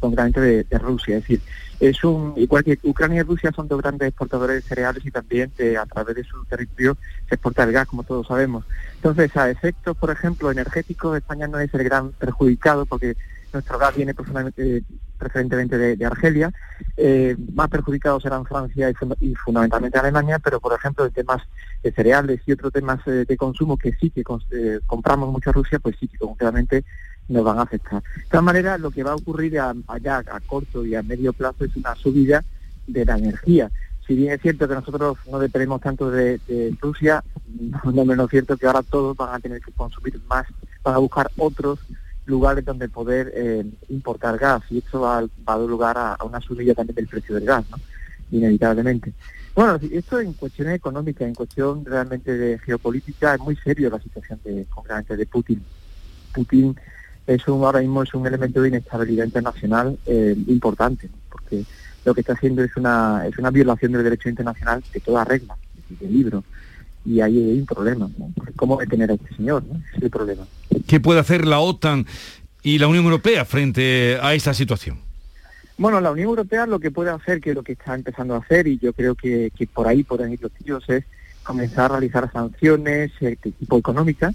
[0.00, 1.18] concretamente de, Rusia.
[1.18, 1.40] Es decir,
[1.78, 5.52] es un igual que Ucrania y Rusia son dos grandes exportadores de cereales y también
[5.78, 6.96] a través de su territorio
[7.28, 8.64] se exporta el gas, como todos sabemos.
[8.96, 13.16] Entonces, a efectos, por ejemplo, energéticos, España no es el gran perjudicado porque
[13.52, 16.52] nuestro gas viene preferentemente de, Argelia.
[16.96, 21.42] Eh, más perjudicados serán Francia y, fundamentalmente Alemania, pero por ejemplo en temas
[21.82, 25.52] de cereales y otros temas eh, de consumo que sí que eh, compramos mucho a
[25.52, 26.84] Rusia, pues sí que concretamente
[27.28, 28.02] nos van a afectar.
[28.02, 31.64] De todas maneras, lo que va a ocurrir allá a corto y a medio plazo
[31.64, 32.44] es una subida
[32.86, 33.70] de la energía.
[34.06, 36.40] Si bien es cierto que nosotros no dependemos tanto de,
[36.80, 37.22] Rusia,
[37.84, 40.46] no, menos cierto que ahora todos van a tener que consumir más,
[40.82, 41.78] van a buscar otros
[42.30, 46.74] lugares donde poder eh, importar gas y esto va, a dar lugar a, una subida
[46.74, 47.76] también del precio del gas, ¿no?
[48.30, 49.12] inevitablemente.
[49.54, 54.40] Bueno, esto en cuestión económica, en cuestión realmente de geopolítica, es muy serio la situación
[54.44, 55.62] de, concretamente de Putin.
[56.32, 56.76] Putin
[57.26, 61.64] es un, ahora mismo es un elemento de inestabilidad internacional eh, importante, porque
[62.04, 65.56] lo que está haciendo es una, es una violación del derecho internacional de toda regla,
[65.88, 66.44] de libro.
[67.04, 68.10] Y ahí hay un problema.
[68.56, 69.62] ¿Cómo detener a este señor?
[69.88, 70.46] Ese es el problema.
[70.86, 72.06] ¿Qué puede hacer la OTAN
[72.62, 74.98] y la Unión Europea frente a esta situación?
[75.78, 78.38] Bueno, la Unión Europea lo que puede hacer, que es lo que está empezando a
[78.38, 81.04] hacer, y yo creo que, que por ahí pueden ir los tiros, es
[81.42, 84.32] comenzar a realizar sanciones eh, de tipo económica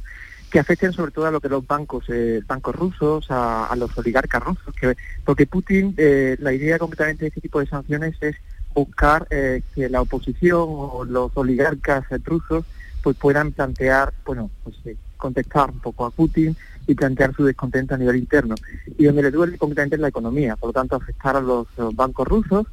[0.49, 4.41] que afecten sobre todo a lo que los bancos, eh, bancos rusos, a, los oligarcas
[4.41, 8.37] rusos, que, porque Putin, eh, la idea completamente de este tipo de sanciones es
[8.75, 12.65] buscar eh, que la oposición o los oligarcas rusos
[13.01, 14.75] pues puedan plantear, bueno, pues
[15.17, 16.55] contestar un poco a Putin
[16.87, 18.53] y plantear su descontento a nivel interno.
[18.97, 22.27] Y donde le duele completamente es la economía, por lo tanto afectar a los, bancos
[22.27, 22.67] rusos,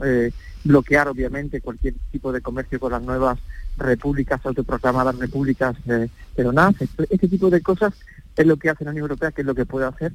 [0.64, 3.38] bloquear obviamente cualquier tipo de comercio con las nuevas
[3.76, 7.94] repúblicas, autoproclamadas repúblicas eh, peronas, este, este tipo de cosas
[8.36, 10.12] es lo que hace la Unión Europea, que es lo que puede hacer.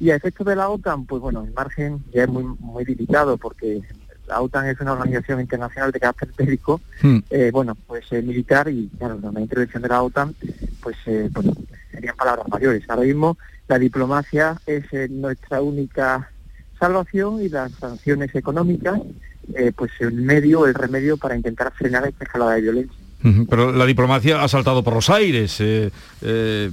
[0.00, 3.36] Y a efectos de la OTAN, pues bueno, el margen ya es muy, muy limitado
[3.36, 3.80] porque
[4.26, 7.18] la OTAN es una organización internacional de carácter bélico, hmm.
[7.30, 10.34] eh, bueno, pues eh, militar y claro, una intervención de la OTAN,
[10.82, 11.30] pues eh,
[11.90, 12.84] serían palabras mayores.
[12.88, 13.36] Ahora mismo
[13.68, 16.30] la diplomacia es nuestra única
[16.78, 19.00] salvación y las sanciones económicas
[19.76, 23.03] pues el medio, el remedio para intentar frenar esta escalada de violencia.
[23.48, 25.58] Pero la diplomacia ha saltado por los aires.
[25.60, 26.70] Eh, eh.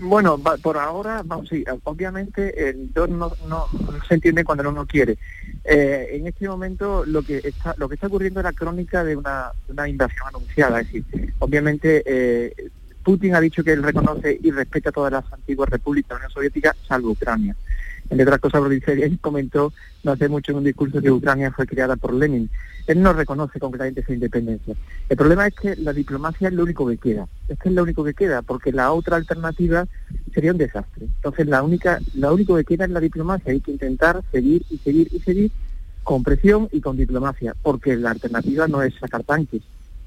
[0.00, 3.66] Bueno, por ahora, vamos, sí, obviamente el no, no,
[4.08, 5.18] se entiende cuando uno quiere.
[5.64, 9.52] en este momento lo que está lo que está ocurriendo es la crónica de una,
[9.68, 10.80] una invasión anunciada.
[10.80, 12.54] Es decir, obviamente
[13.04, 16.32] Putin ha dicho que él reconoce y respeta todas las antiguas repúblicas de la Unión
[16.32, 17.54] Soviética, salvo Ucrania
[18.12, 19.72] entre otras cosas, él comentó
[20.04, 22.50] no hace mucho en un discurso que Ucrania fue creada por Lenin.
[22.86, 24.74] Él no reconoce concretamente esa independencia.
[25.08, 27.26] El problema es que la diplomacia es lo único que queda.
[27.48, 29.86] Es que es lo único que queda, porque la otra alternativa
[30.34, 31.06] sería un desastre.
[31.06, 33.52] Entonces, la única, lo único que queda es la diplomacia.
[33.52, 35.50] Hay que intentar seguir y seguir y seguir
[36.02, 39.62] con presión y con diplomacia, porque la alternativa no es sacar tanques.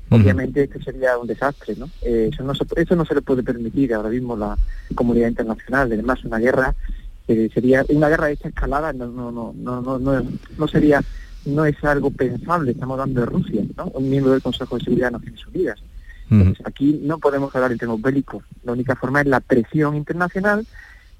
[0.09, 1.89] Obviamente esto sería un desastre, ¿no?
[2.03, 4.55] Eh, eso, no se, eso no se le puede permitir ahora mismo la
[4.93, 5.91] comunidad internacional.
[5.91, 6.75] Además, una guerra
[7.27, 10.23] sería una guerra de esta escalada no no no no no no,
[10.57, 11.01] no sería
[11.45, 12.71] no es algo pensable.
[12.71, 13.85] Estamos hablando de Rusia ¿no?
[13.93, 15.79] un miembro del Consejo de Seguridad de Naciones Unidas.
[16.63, 20.65] Aquí no podemos hablar en términos bélicos la única forma es la presión internacional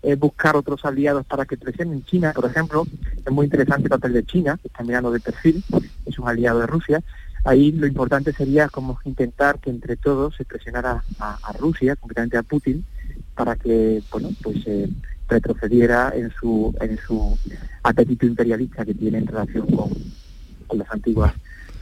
[0.01, 2.87] es buscar otros aliados para que presionen China por ejemplo
[3.23, 5.63] es muy interesante el papel de China que está mirando de perfil
[6.05, 7.03] es un aliado de Rusia.
[7.43, 12.37] Ahí lo importante sería como intentar que entre todos se presionara a, a Rusia concretamente
[12.37, 12.83] a Putin
[13.35, 14.89] para que bueno pues eh,
[15.27, 17.37] retrocediera en su, en su
[17.83, 19.89] apetito imperialista que tiene en relación con,
[20.67, 21.33] con las antiguas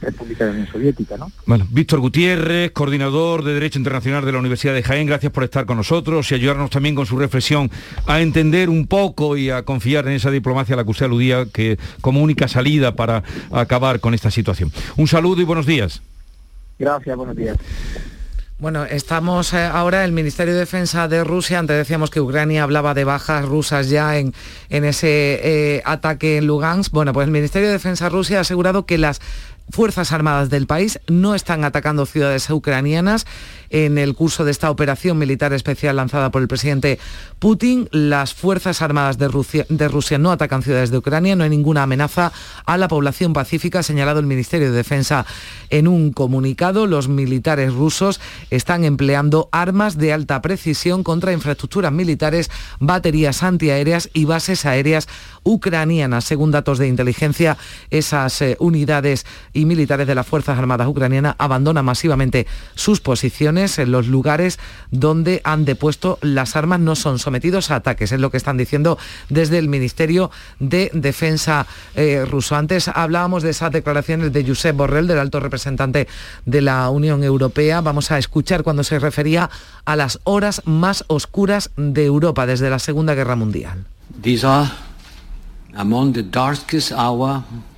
[0.04, 1.16] República de la Unión Soviética.
[1.16, 1.30] ¿no?
[1.46, 5.66] Bueno, Víctor Gutiérrez, coordinador de Derecho Internacional de la Universidad de Jaén, gracias por estar
[5.66, 7.70] con nosotros y ayudarnos también con su reflexión
[8.06, 11.46] a entender un poco y a confiar en esa diplomacia a la que usted aludía
[11.52, 14.70] que como única salida para acabar con esta situación.
[14.96, 16.02] Un saludo y buenos días.
[16.78, 17.56] Gracias, buenos días.
[18.64, 22.94] Bueno, estamos eh, ahora, el Ministerio de Defensa de Rusia, antes decíamos que Ucrania hablaba
[22.94, 24.32] de bajas rusas ya en,
[24.70, 25.40] en ese
[25.76, 26.90] eh, ataque en Lugansk.
[26.90, 29.20] Bueno, pues el Ministerio de Defensa de Rusia ha asegurado que las
[29.68, 33.26] Fuerzas Armadas del país no están atacando ciudades ucranianas.
[33.74, 37.00] En el curso de esta operación militar especial lanzada por el presidente
[37.40, 42.30] Putin, las Fuerzas Armadas de Rusia, no atacan ciudades de Ucrania, no hay ninguna amenaza
[42.66, 45.26] a la población pacífica, ha señalado el Ministerio de Defensa
[45.70, 46.86] en un comunicado.
[46.86, 54.24] Los militares rusos están empleando armas de alta precisión contra infraestructuras militares, baterías antiaéreas y
[54.24, 55.08] bases aéreas
[55.42, 56.22] ucranianas.
[56.22, 57.58] Según datos de inteligencia,
[57.90, 62.46] esas eh, unidades y militares de las Fuerzas Armadas ucranianas abandonan masivamente
[62.76, 64.58] sus posiciones en los lugares
[64.90, 68.98] donde han depuesto las armas, no son sometidos a ataques, es lo que están diciendo
[69.28, 72.56] desde el Ministerio de Defensa eh, ruso.
[72.56, 76.08] Antes hablábamos de esas declaraciones de Josep Borrell, del alto representante
[76.44, 77.80] de la Unión Europea.
[77.80, 79.50] Vamos a escuchar cuando se refería
[79.84, 83.84] a las horas más oscuras de Europa desde la Segunda Guerra Mundial.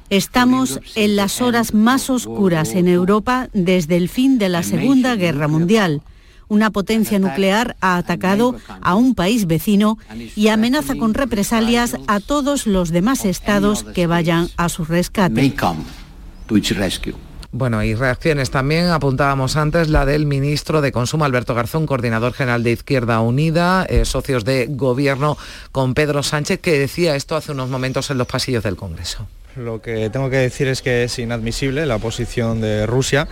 [0.09, 5.49] Estamos en las horas más oscuras en Europa desde el fin de la Segunda Guerra
[5.49, 6.03] Mundial.
[6.49, 9.99] Una potencia nuclear ha atacado a un país vecino
[10.37, 15.35] y amenaza con represalias a todos los demás estados que vayan a su rescate.
[17.51, 22.63] Bueno, y reacciones también, apuntábamos antes la del ministro de Consumo, Alberto Garzón, coordinador general
[22.63, 25.37] de Izquierda Unida, eh, socios de gobierno
[25.73, 29.27] con Pedro Sánchez, que decía esto hace unos momentos en los pasillos del Congreso.
[29.57, 33.27] Lo que tengo que decir es que es inadmisible la posición de Rusia.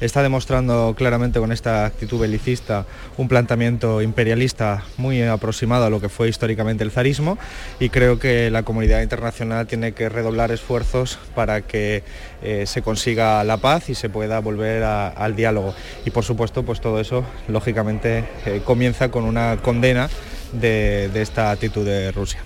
[0.00, 2.84] Está demostrando claramente con esta actitud belicista
[3.16, 7.38] un planteamiento imperialista muy aproximado a lo que fue históricamente el zarismo
[7.78, 12.02] y creo que la comunidad internacional tiene que redoblar esfuerzos para que
[12.42, 15.74] eh, se consiga la paz y se pueda volver al diálogo.
[16.04, 20.10] Y por supuesto, pues todo eso lógicamente eh, comienza con una condena
[20.52, 22.40] de, esta actitud de Rusia.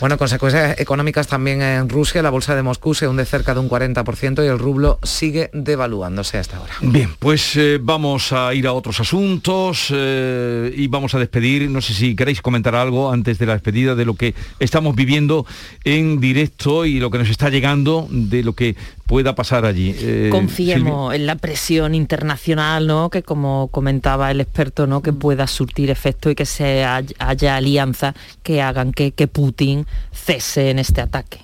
[0.00, 2.22] Consecuencias económicas también en Rusia.
[2.22, 6.38] La bolsa de Moscú se hunde cerca de un 40% y el rublo sigue devaluándose
[6.38, 6.72] hasta ahora.
[6.80, 11.68] Bien, pues eh, vamos a ir a otros asuntos eh, y vamos a despedir.
[11.68, 15.44] No sé si queréis comentar algo antes de la despedida de lo que estamos viviendo
[15.84, 18.76] en directo y lo que nos está llegando de lo que
[19.10, 19.92] pueda pasar allí.
[19.98, 23.10] Eh, Confiemos en la presión internacional, ¿no?
[23.10, 25.02] Que como comentaba el experto, ¿no?
[25.02, 30.70] Que pueda surtir efecto y que se haya, alianzas que hagan que, que Putin cese
[30.70, 31.40] en este ataque.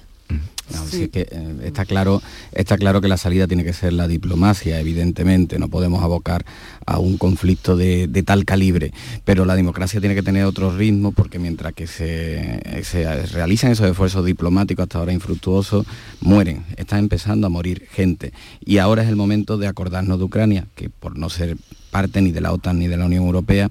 [1.13, 2.21] que, eh, está, claro,
[2.53, 6.45] está claro que la salida tiene que ser la diplomacia, evidentemente, no podemos abocar
[6.87, 8.93] a un conflicto de, tal calibre,
[9.25, 13.89] pero la democracia tiene que tener otro ritmo porque mientras que se, se realizan esos
[13.89, 15.87] esfuerzos diplomáticos hasta ahora infructuosos,
[16.21, 18.33] mueren, está empezando a morir gente.
[18.65, 21.57] Y ahora es el momento de acordarnos de Ucrania, que por no ser
[21.91, 23.71] parte ni de la OTAN ni de la Unión Europea,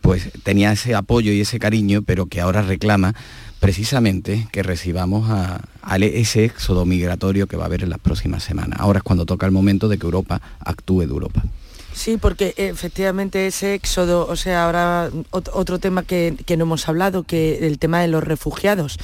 [0.00, 3.14] pues tenía ese apoyo y ese cariño, pero que ahora reclama
[3.60, 5.60] precisamente que recibamos a,
[6.00, 8.78] ese éxodo migratorio que va a haber en las próximas semanas.
[8.80, 11.42] Ahora es cuando toca el momento de que Europa actúe de Europa.
[11.98, 17.66] Sí, porque efectivamente ese éxodo, o sea, ahora otro tema que, no hemos hablado, que
[17.66, 18.98] el tema de los refugiados.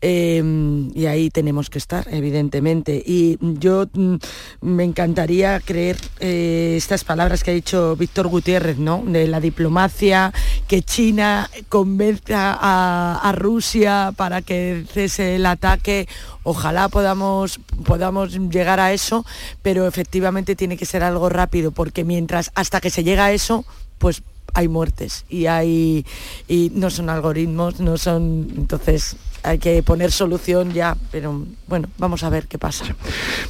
[0.00, 3.00] Em, y ahí tenemos que estar, evidentemente.
[3.06, 4.16] Y yo mm,
[4.60, 9.04] me encantaría creer eh, estas palabras que ha dicho Víctor Gutiérrez, ¿no?
[9.06, 10.32] De la diplomacia,
[10.66, 16.08] que China convenza a Rusia para que cese el ataque
[16.44, 19.24] Ojalá podamos, podamos llegar a eso,
[19.62, 23.64] pero efectivamente tiene que ser algo rápido, porque mientras, hasta que se llega a eso,
[23.98, 24.22] pues
[24.54, 26.04] hay muertes y hay
[26.48, 32.22] y no son algoritmos, no son entonces hay que poner solución ya, pero bueno, vamos
[32.22, 32.84] a ver qué pasa.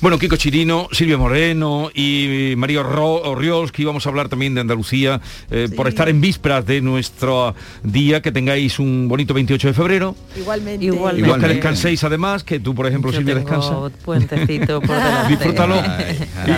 [0.00, 5.20] Bueno, Kiko Chirino, Silvia Moreno y María Orriols, que íbamos a hablar también de Andalucía,
[5.50, 10.16] eh, por estar en vísperas de nuestro día, que tengáis un bonito 28 de febrero.
[10.36, 10.86] Igualmente.
[10.86, 13.90] Igual que descanséis además, que tú, por ejemplo, Silvia, descansa.
[14.04, 14.96] puentecito por
[15.28, 15.82] Disfrútalo.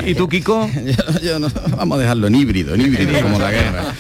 [0.07, 0.69] ¿Y, tú, Kiko?
[1.77, 3.95] vamos a dejarlo en híbrido, en híbrido, como la guerra.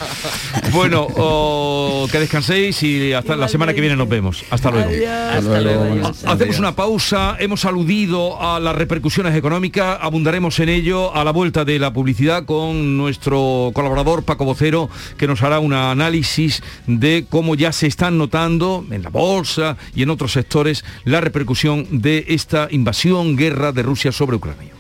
[0.72, 4.45] Bueno, oh, que descanséis y hasta la semana que viene nos vemos.
[4.51, 4.91] Hasta luego.
[5.30, 6.12] Hasta luego.
[6.26, 11.64] Hacemos una pausa, hemos aludido a las repercusiones económicas, abundaremos en ello a la vuelta
[11.64, 17.54] de la publicidad con nuestro colaborador Paco Vocero, que nos hará un análisis de cómo
[17.54, 22.68] ya se están notando en la bolsa y en otros sectores la repercusión de esta
[22.70, 24.72] invasión, guerra de Rusia sobre Ucrania.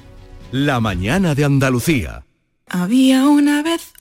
[0.52, 2.24] La mañana de Andalucía.
[2.68, 3.93] Había una vez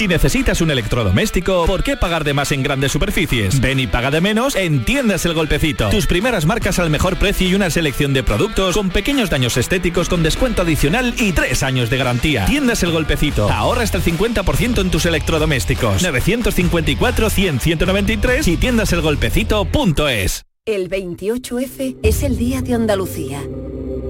[0.00, 3.60] Si necesitas un electrodoméstico, ¿por qué pagar de más en grandes superficies?
[3.60, 5.90] Ven y paga de menos en Tiendas El Golpecito.
[5.90, 10.08] Tus primeras marcas al mejor precio y una selección de productos con pequeños daños estéticos
[10.08, 12.46] con descuento adicional y tres años de garantía.
[12.46, 13.50] Tiendas El Golpecito.
[13.50, 16.02] Ahorra hasta el 50% en tus electrodomésticos.
[16.02, 20.44] 954-100-193 y tiendaselgolpecito.es.
[20.64, 23.42] El 28F es el Día de Andalucía.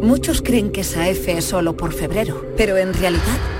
[0.01, 3.60] Muchos creen que esa F es solo por febrero, pero en realidad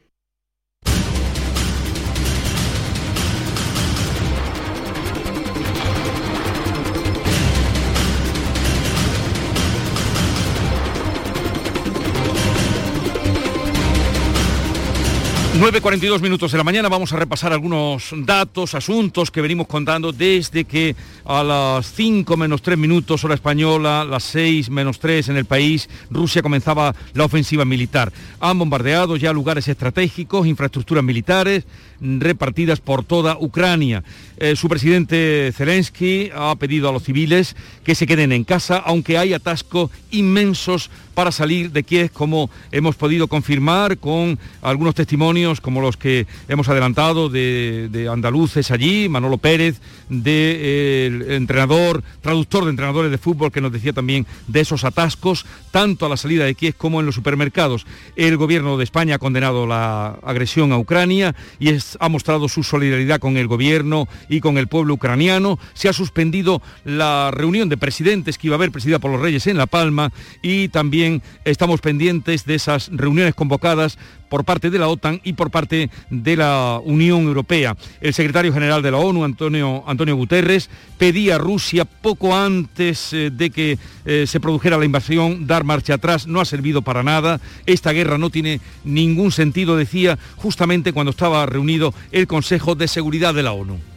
[15.61, 20.65] ...9.42 minutos de la mañana vamos a repasar algunos datos, asuntos que venimos contando desde
[20.65, 25.45] que a las 5 menos 3 minutos hora española, las 6 menos 3 en el
[25.45, 28.11] país, Rusia comenzaba la ofensiva militar.
[28.39, 31.65] Han bombardeado ya lugares estratégicos, infraestructuras militares
[32.01, 34.03] repartidas por toda Ucrania.
[34.37, 39.17] Eh, su presidente Zelensky ha pedido a los civiles que se queden en casa, aunque
[39.17, 45.81] hay atascos inmensos para salir de Kiev, como hemos podido confirmar con algunos testimonios como
[45.81, 49.79] los que hemos adelantado de, andaluces allí, Manolo Pérez,
[50.09, 55.45] del de, entrenador, traductor de entrenadores de fútbol que nos decía también de esos atascos,
[55.71, 57.85] tanto a la salida de Kiev como en los supermercados.
[58.15, 61.69] El gobierno de España ha condenado la agresión a Ucrania y
[61.99, 65.59] ha mostrado su solidaridad con el gobierno y con el pueblo ucraniano.
[65.73, 69.47] Se ha suspendido la reunión de presidentes que iba a haber presidida por los Reyes
[69.47, 70.11] en La Palma
[70.41, 73.97] y también estamos pendientes de esas reuniones convocadas
[74.31, 77.75] por parte de la OTAN y por parte de la Unión Europea.
[77.99, 83.29] El secretario general de la ONU, Antonio, Antonio Guterres, pedía a Rusia poco antes eh,
[83.29, 86.27] de que eh, se produjera la invasión dar marcha atrás.
[86.27, 87.41] No ha servido para nada.
[87.65, 93.33] Esta guerra no tiene ningún sentido, decía justamente cuando estaba reunido el Consejo de Seguridad
[93.33, 93.90] de la ONU.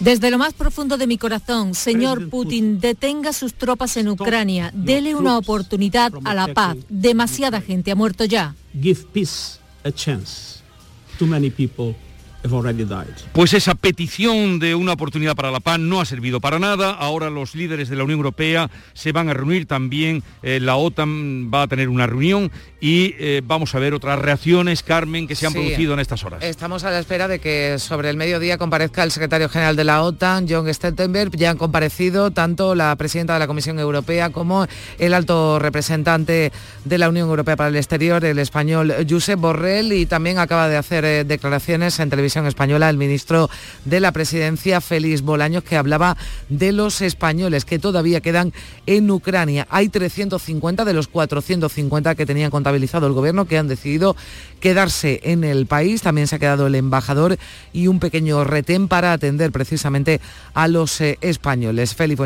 [0.00, 5.14] Desde lo más profundo de mi corazón, señor Putin, detenga sus tropas en Ucrania, dele
[5.14, 6.76] una oportunidad a la paz.
[6.88, 8.54] Demasiada gente ha muerto ya.
[8.72, 10.60] Give peace a chance.
[11.18, 11.94] Too many people
[13.32, 16.92] pues esa petición de una oportunidad para la paz no ha servido para nada.
[16.92, 20.22] Ahora los líderes de la Unión Europea se van a reunir también.
[20.42, 24.82] Eh, la OTAN va a tener una reunión y eh, vamos a ver otras reacciones,
[24.82, 26.42] Carmen, que se han producido en estas horas.
[26.42, 30.02] Estamos a la espera de que sobre el mediodía comparezca el secretario general de la
[30.02, 31.36] OTAN, John Stoltenberg.
[31.36, 34.66] Ya han comparecido tanto la presidenta de la Comisión Europea como
[34.98, 36.52] el alto representante
[36.84, 40.78] de la Unión Europea para el Exterior, el español Josep Borrell, y también acaba de
[40.78, 43.50] hacer eh, declaraciones en televisión española el ministro
[43.84, 46.16] de la Presidencia, Félix Bolaños, que hablaba
[46.48, 48.52] de los españoles que todavía quedan
[48.86, 49.66] en Ucrania.
[49.70, 54.16] Hay 350 de los 450 que tenían contabilizado el gobierno que han decidido
[54.60, 56.02] quedarse en el país.
[56.02, 57.38] También se ha quedado el embajador
[57.72, 60.20] y un pequeño retén para atender precisamente
[60.54, 61.94] a los eh, españoles.
[61.94, 62.20] Félix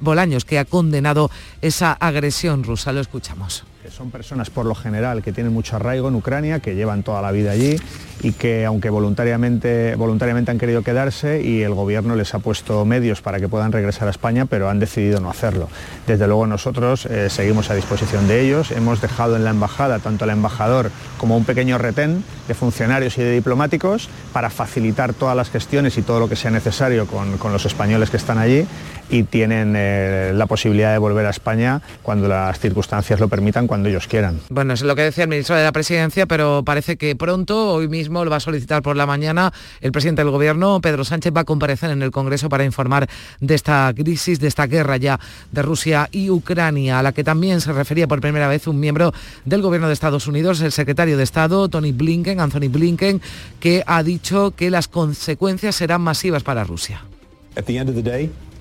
[0.00, 1.30] Bolaños, que ha condenado
[1.62, 2.92] esa agresión rusa.
[2.92, 3.69] Lo escuchamos.
[3.96, 7.32] Son personas por lo general que tienen mucho arraigo en Ucrania, que llevan toda la
[7.32, 7.76] vida allí
[8.22, 13.20] y que aunque voluntariamente, voluntariamente han querido quedarse y el gobierno les ha puesto medios
[13.20, 15.68] para que puedan regresar a España, pero han decidido no hacerlo.
[16.06, 20.24] Desde luego nosotros eh, seguimos a disposición de ellos, hemos dejado en la embajada tanto
[20.24, 25.50] al embajador como un pequeño retén de funcionarios y de diplomáticos para facilitar todas las
[25.50, 28.66] gestiones y todo lo que sea necesario con, con los españoles que están allí
[29.10, 33.79] y tienen eh, la posibilidad de volver a España cuando las circunstancias lo permitan, cuando
[33.88, 34.40] ellos quieran.
[34.48, 37.88] Bueno, es lo que decía el ministro de la Presidencia, pero parece que pronto, hoy
[37.88, 41.42] mismo, lo va a solicitar por la mañana el presidente del Gobierno, Pedro Sánchez, va
[41.42, 43.08] a comparecer en el Congreso para informar
[43.40, 45.18] de esta crisis, de esta guerra ya
[45.50, 49.12] de Rusia y Ucrania, a la que también se refería por primera vez un miembro
[49.44, 53.20] del Gobierno de Estados Unidos, el secretario de Estado, Tony Blinken, Anthony Blinken,
[53.58, 57.02] que ha dicho que las consecuencias serán masivas para Rusia.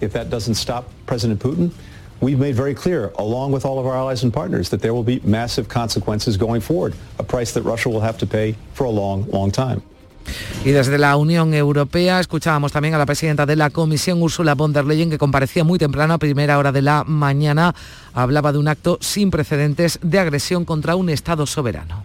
[0.02, 1.72] if that doesn't stop President Putin,
[2.22, 5.04] we've made very clear, along with all of our allies and partners, that there will
[5.04, 8.90] be massive consequences going forward, a price that Russia will have to pay for a
[8.90, 9.82] long, long time.
[10.64, 14.74] Y desde la Unión Europea escuchábamos también a la presidenta de la Comisión, Ursula von
[14.74, 17.74] der Leyen, que comparecía muy temprano, a primera hora de la mañana.
[18.14, 22.04] Hablaba de un acto sin precedentes de agresión contra un Estado soberano.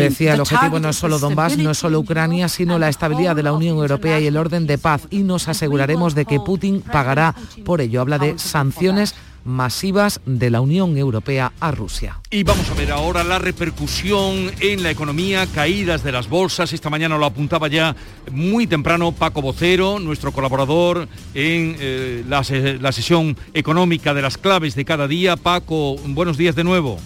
[0.00, 3.42] Decía, el objetivo no es solo Donbass, no es solo Ucrania, sino la estabilidad de
[3.42, 5.02] la Unión Europea y el orden de paz.
[5.10, 7.34] Y nos aseguraremos de que Putin pagará
[7.64, 8.00] por ello.
[8.00, 9.14] Habla de sanciones
[9.46, 12.20] masivas de la Unión Europea a Rusia.
[12.30, 16.72] Y vamos a ver ahora la repercusión en la economía, caídas de las bolsas.
[16.72, 17.96] Esta mañana lo apuntaba ya
[18.30, 22.44] muy temprano Paco Vocero, nuestro colaborador en eh, la,
[22.80, 25.36] la sesión económica de las claves de cada día.
[25.36, 26.98] Paco, buenos días de nuevo.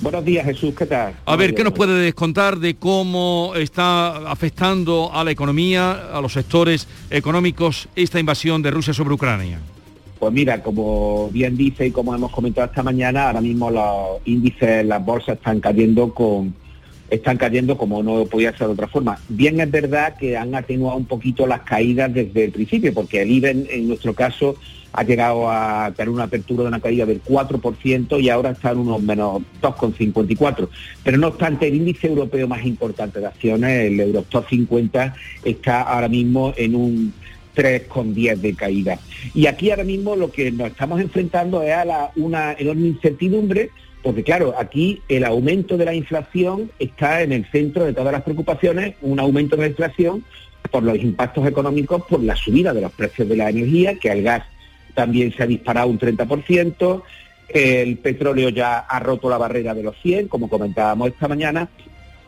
[0.00, 1.14] Buenos días, Jesús, ¿qué tal?
[1.24, 6.34] A ver, ¿qué nos puede descontar de cómo está afectando a la economía, a los
[6.34, 9.58] sectores económicos, esta invasión de Rusia sobre Ucrania?
[10.18, 14.84] Pues mira, como bien dice y como hemos comentado esta mañana, ahora mismo los índices,
[14.86, 16.54] las bolsas están cayendo con
[17.08, 19.18] están cayendo como no podía ser de otra forma.
[19.28, 23.30] Bien es verdad que han atenuado un poquito las caídas desde el principio, porque el
[23.30, 24.56] IBEN en nuestro caso
[24.92, 28.78] ha llegado a tener una apertura de una caída del 4% y ahora está en
[28.78, 30.68] unos menos 2,54.
[31.04, 35.14] Pero no obstante, el índice europeo más importante de acciones, el Eurostock 50,
[35.44, 37.12] está ahora mismo en un
[37.56, 38.98] 3,10 de caída.
[39.34, 43.70] Y aquí ahora mismo lo que nos estamos enfrentando es a una enorme incertidumbre,
[44.02, 48.22] porque claro, aquí el aumento de la inflación está en el centro de todas las
[48.22, 50.22] preocupaciones, un aumento de la inflación
[50.70, 54.22] por los impactos económicos, por la subida de los precios de la energía, que el
[54.22, 54.44] gas
[54.94, 57.02] también se ha disparado un 30%,
[57.48, 61.68] el petróleo ya ha roto la barrera de los 100, como comentábamos esta mañana,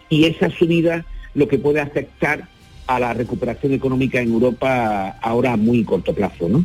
[0.09, 1.05] y esa subida
[1.35, 2.49] lo que puede afectar
[2.89, 6.65] a la recuperación económica en Europa ahora a muy corto plazo, ¿no?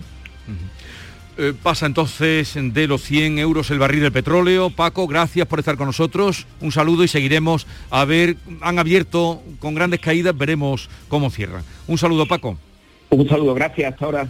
[1.36, 4.70] Eh, pasa entonces de los 100 euros el barril del petróleo.
[4.70, 6.46] Paco, gracias por estar con nosotros.
[6.62, 11.64] Un saludo y seguiremos a ver, han abierto con grandes caídas, veremos cómo cierran.
[11.88, 12.58] Un saludo, Paco.
[13.10, 14.28] Un saludo, gracias, hasta ahora.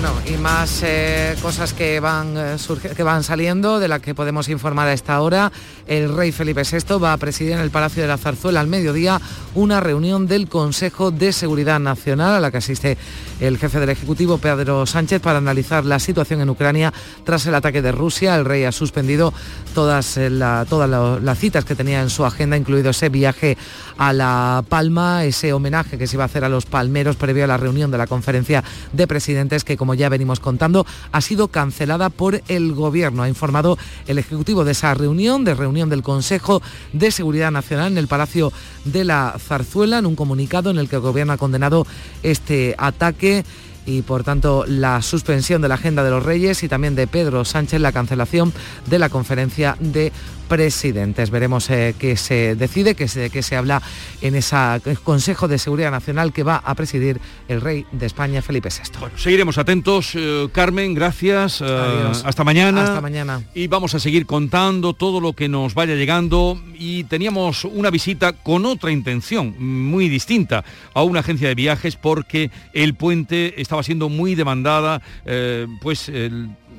[0.00, 4.14] Bueno, y más eh, cosas que van, eh, surge- que van saliendo, de las que
[4.14, 5.50] podemos informar a esta hora.
[5.88, 9.20] El rey Felipe VI va a presidir en el Palacio de la Zarzuela al mediodía
[9.56, 12.96] una reunión del Consejo de Seguridad Nacional a la que asiste
[13.40, 16.92] el jefe del Ejecutivo, Pedro Sánchez, para analizar la situación en Ucrania
[17.24, 18.36] tras el ataque de Rusia.
[18.36, 19.34] El rey ha suspendido
[19.74, 23.58] todas, eh, las citas que tenía en su agenda, incluido ese viaje
[23.96, 27.48] a La Palma, ese homenaje que se iba a hacer a los palmeros previo a
[27.48, 32.10] la reunión de la conferencia de presidentes que, como ya venimos contando, ha sido cancelada
[32.10, 33.22] por el Gobierno.
[33.22, 36.62] Ha informado el Ejecutivo de esa reunión, de reunión del Consejo
[36.92, 38.52] de Seguridad Nacional en el Palacio
[38.84, 41.86] de la Zarzuela, en un comunicado en el que el Gobierno ha condenado
[42.22, 43.44] este ataque
[43.88, 47.46] y por tanto la suspensión de la agenda de los Reyes y también de Pedro
[47.46, 48.52] Sánchez la cancelación
[48.86, 50.12] de la conferencia de
[50.48, 51.30] presidentes.
[51.30, 53.82] Veremos eh, qué se decide, qué se, qué se habla
[54.22, 54.56] en ese
[55.04, 59.08] Consejo de Seguridad Nacional que va a presidir el rey de España, Felipe VI.
[59.16, 60.12] Seguiremos atentos.
[60.14, 61.60] eh, Carmen, gracias.
[61.60, 62.84] eh, hasta mañana.
[62.84, 63.42] Hasta mañana.
[63.54, 66.60] Y vamos a seguir contando todo lo que nos vaya llegando.
[66.78, 70.64] Y teníamos una visita con otra intención, muy distinta,
[70.94, 76.10] a una agencia de viajes porque el puente estaba siendo muy demandada, eh, pues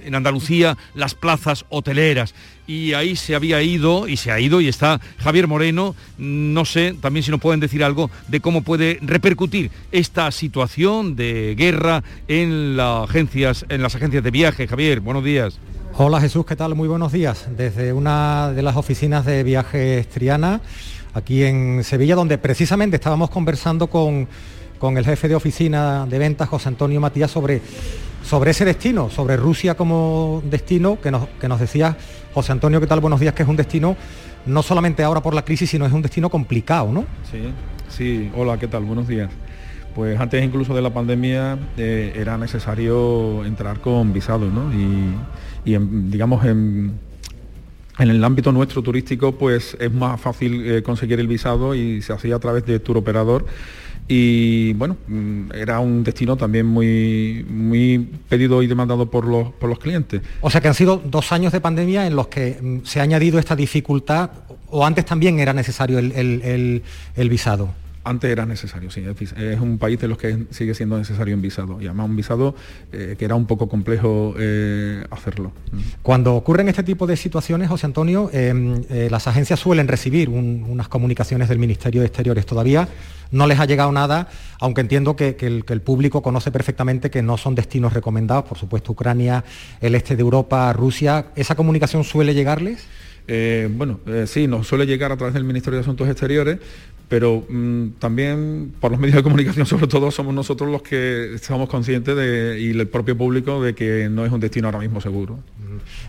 [0.03, 2.33] en Andalucía, las plazas hoteleras.
[2.67, 5.95] Y ahí se había ido y se ha ido y está Javier Moreno.
[6.17, 11.55] No sé también si nos pueden decir algo de cómo puede repercutir esta situación de
[11.57, 14.67] guerra en, las agencias, en las agencias de viaje.
[14.67, 15.59] Javier, buenos días.
[15.95, 16.75] Hola Jesús, ¿qué tal?
[16.75, 17.47] Muy buenos días.
[17.57, 20.61] Desde una de las oficinas de viajes Triana,
[21.13, 24.27] aquí en Sevilla, donde precisamente estábamos conversando con,
[24.79, 27.61] con el jefe de oficina de ventas, José Antonio Matías, sobre,
[28.23, 31.95] sobre ese destino, sobre Rusia como destino, que nos, que nos decía
[32.33, 33.01] José Antonio, ¿qué tal?
[33.01, 33.95] Buenos días, que es un destino
[34.45, 37.05] no solamente ahora por la crisis, sino es un destino complicado, ¿no?
[37.29, 37.41] Sí,
[37.89, 38.83] sí, hola, ¿qué tal?
[38.85, 39.29] Buenos días.
[39.93, 44.71] Pues antes incluso de la pandemia eh, era necesario entrar con visado, ¿no?
[44.73, 45.13] Y,
[45.65, 46.93] digamos en,
[47.99, 52.11] en el ámbito nuestro turístico pues es más fácil eh, conseguir el visado y se
[52.11, 53.45] hacía a través de tour operador
[54.11, 59.69] y bueno, mm, era un destino también muy, muy pedido y demandado por los, por
[59.69, 60.21] los clientes.
[60.41, 63.03] O sea que han sido dos años de pandemia en los que mm, se ha
[63.03, 64.31] añadido esta dificultad,
[64.71, 66.83] o antes también era necesario el, el- el-
[67.15, 67.69] el visado.
[68.09, 69.03] Antes era necesario, sí.
[69.37, 71.79] Es un país de los que sigue siendo necesario un visado.
[71.81, 72.55] Y además un visado
[72.91, 75.51] eh, que era un poco complejo eh, hacerlo.
[76.01, 80.65] Cuando ocurren este tipo de situaciones, José Antonio, eh, eh, las agencias suelen recibir un-
[80.67, 82.45] unas comunicaciones del Ministerio de Exteriores.
[82.45, 82.87] Todavía
[83.31, 84.27] no les ha llegado nada,
[84.59, 88.45] aunque entiendo que, que el, que el público conoce perfectamente que no son destinos recomendados,
[88.45, 89.43] por supuesto Ucrania,
[89.81, 91.27] el este de Europa, Rusia.
[91.35, 92.87] ¿Esa comunicación suele llegarles?
[93.31, 96.57] Eh, bueno, eh, sí, nos suele llegar a través del Ministerio de Asuntos Exteriores,
[97.09, 101.67] pero mm, también por los medios de comunicación, sobre todo, somos nosotros los que estamos
[101.67, 102.15] conscientes
[102.59, 105.39] y el propio público de que no es un destino ahora mismo seguro.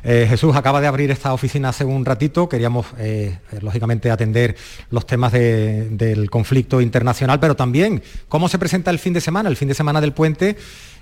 [0.05, 2.49] Eh, Jesús acaba de abrir esta oficina hace un ratito.
[2.49, 4.57] Queríamos, eh, eh, lógicamente, atender
[4.91, 9.49] los temas de- del conflicto internacional, pero también cómo se presenta el fin de semana,
[9.49, 10.57] el fin de semana del puente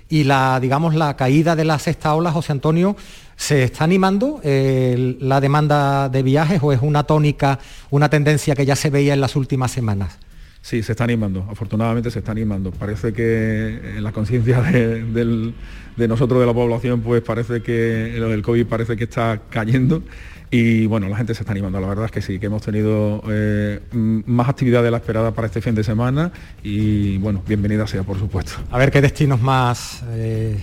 [0.09, 2.95] y la, digamos, la caída de la sexta ola, José Antonio.
[3.35, 8.65] ¿Se está animando eh, la demanda de viajes o es una tónica, una tendencia que
[8.65, 10.17] ya se veía en las últimas semanas?
[10.61, 12.71] Sí, se está animando, afortunadamente se está animando.
[12.71, 15.53] Parece que en la conciencia de,
[15.95, 20.03] de nosotros, de la población, pues parece que lo del COVID parece que está cayendo
[20.51, 21.79] y bueno, la gente se está animando.
[21.79, 25.47] La verdad es que sí, que hemos tenido eh, más actividad de la esperada para
[25.47, 26.31] este fin de semana
[26.63, 28.53] y bueno, bienvenida sea, por supuesto.
[28.71, 30.57] A ver qué destinos más, eh,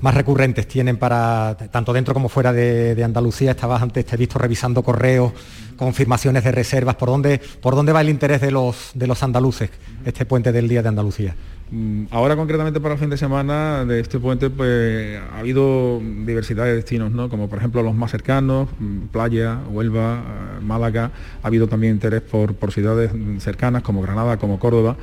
[0.00, 3.50] más recurrentes tienen para, tanto dentro como fuera de, de Andalucía.
[3.50, 5.32] Estabas antes, te he visto revisando correos,
[5.76, 6.94] confirmaciones de reservas.
[6.94, 9.70] ¿Por dónde, por dónde va el interés de los, de los andaluces
[10.04, 11.34] este puente del Día de Andalucía?
[11.74, 16.64] Mm, Ahora concretamente para el fin de semana de este puente pues ha habido diversidad
[16.66, 17.30] de destinos, ¿no?
[17.30, 20.18] Como por ejemplo los más cercanos, mm, Playa, Huelva,
[20.58, 21.10] eh, Málaga,
[21.42, 24.96] ha habido también interés por, por ciudades mm, cercanas como Granada, como Córdoba.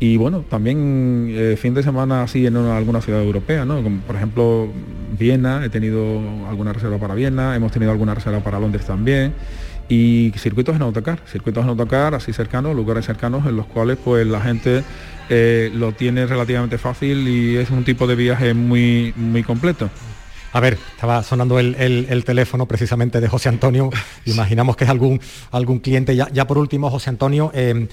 [0.00, 3.82] Y bueno, también eh, fin de semana así en una- alguna ciudad europea, ¿no?
[3.82, 4.68] Como por ejemplo
[5.18, 9.34] Viena, he tenido alguna reserva para Viena, hemos tenido alguna reserva para Londres también.
[9.88, 14.26] Y circuitos en autocar, circuitos en autocar así cercanos, lugares cercanos en los cuales pues
[14.26, 14.82] la gente
[15.28, 19.90] eh, lo tiene relativamente fácil y es un tipo de viaje muy, muy completo.
[20.52, 23.90] A ver, estaba sonando el, el- el teléfono precisamente de José Antonio.
[24.24, 25.20] Imaginamos que es algún,
[25.50, 26.14] algún cliente.
[26.16, 27.88] Ya, ya por último, José Antonio, eh,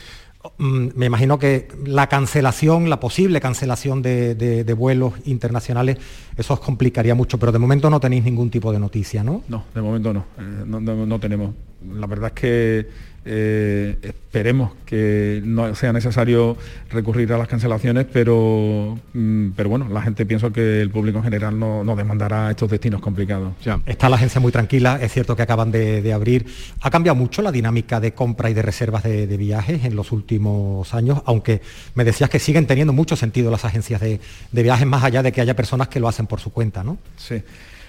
[0.58, 5.98] me imagino que la cancelación, la posible cancelación de vuelos internacionales,
[6.38, 9.44] eso os complicaría mucho, pero de momento no tenéis ningún tipo de noticia, ¿no?
[9.48, 11.52] No, de momento no, eh, no, no- no tenemos.
[11.96, 12.88] la verdad es que
[13.24, 16.58] eh, esperemos que no sea necesario
[16.90, 21.26] recurrir a las cancelaciones, pero, mm, pero bueno, la gente piensa que el público en
[21.26, 23.54] general no, no demandará estos destinos complicados.
[23.86, 26.46] Está la agencia muy tranquila, es cierto que acaban de, abrir.
[26.82, 30.94] ¿Ha cambiado mucho la dinámica de compra y de reservas de, viajes en los últimos
[30.94, 31.22] años?
[31.26, 31.62] Aunque
[31.96, 34.20] me decías que siguen teniendo mucho sentido las agencias de,
[34.52, 36.98] de viajes, más allá de que haya personas que lo hacen por su cuenta, ¿no?
[37.18, 37.42] Sí.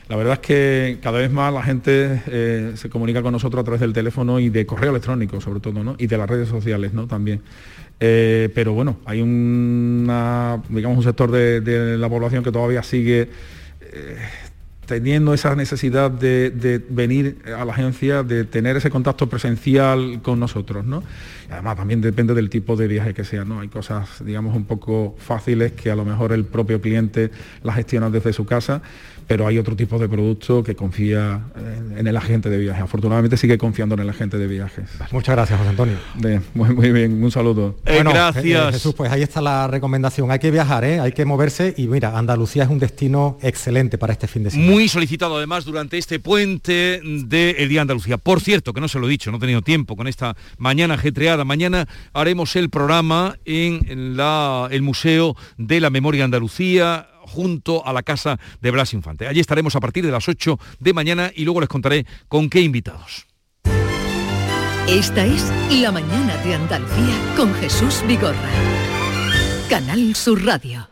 [0.09, 3.65] La verdad es que cada vez más la gente eh, se comunica con nosotros a
[3.65, 5.95] través del teléfono y de correo electrónico, sobre todo, ¿no?
[5.99, 7.07] Y de las redes sociales, ¿no?
[7.07, 7.41] También.
[8.01, 13.29] Eh, pero bueno, hay digamos, un sector de, la población que todavía sigue
[13.81, 14.17] eh,
[14.87, 20.85] teniendo esa necesidad de, venir a la agencia, de tener ese contacto presencial con nosotros,
[20.85, 21.05] ¿no?
[21.49, 23.61] Y además también depende del tipo de viaje que sea, ¿no?
[23.61, 27.31] Hay cosas, digamos, un poco fáciles que a lo mejor el propio cliente
[27.63, 28.83] las gestiona desde su casa
[29.33, 31.41] pero hay otro tipo de producto que confía
[31.97, 32.83] en, el agente de viajes.
[32.83, 34.91] Afortunadamente sigue confiando en el agente de viajes.
[35.11, 35.97] Muchas gracias, José Antonio.
[36.53, 37.77] muy, bien, un saludo.
[37.87, 38.45] Eh, gracias.
[38.45, 40.31] Eh, Jesús, pues ahí está la recomendación.
[40.31, 41.01] Hay que viajar, ¿eh?
[41.01, 44.71] hay que moverse y mira, Andalucía es un destino excelente para este fin de semana.
[44.71, 48.19] Muy solicitado además durante este puente del Día Andalucía.
[48.19, 50.93] Por cierto, que no se lo he dicho, no he tenido tiempo con esta mañana
[50.93, 51.47] ajetreada.
[51.47, 58.39] Mañana haremos el programa en el Museo de la Memoria Andalucía junto a la casa
[58.61, 59.27] de Blas Infante.
[59.27, 62.61] Allí estaremos a partir de las 8 de mañana y luego les contaré con qué
[62.61, 63.27] invitados.
[64.89, 65.51] Esta es
[65.81, 68.51] La Mañana de Andalucía con Jesús Vigorra.
[69.69, 70.92] Canal Sur Radio.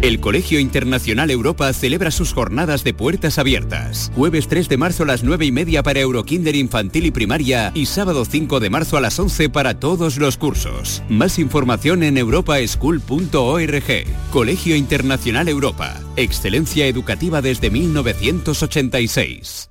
[0.00, 4.12] El Colegio Internacional Europa celebra sus jornadas de puertas abiertas.
[4.14, 7.86] Jueves 3 de marzo a las 9 y media para Eurokinder infantil y primaria y
[7.86, 11.02] sábado 5 de marzo a las 11 para todos los cursos.
[11.08, 14.04] Más información en europaschool.org.
[14.30, 15.98] Colegio Internacional Europa.
[16.14, 19.68] Excelencia educativa desde 1986.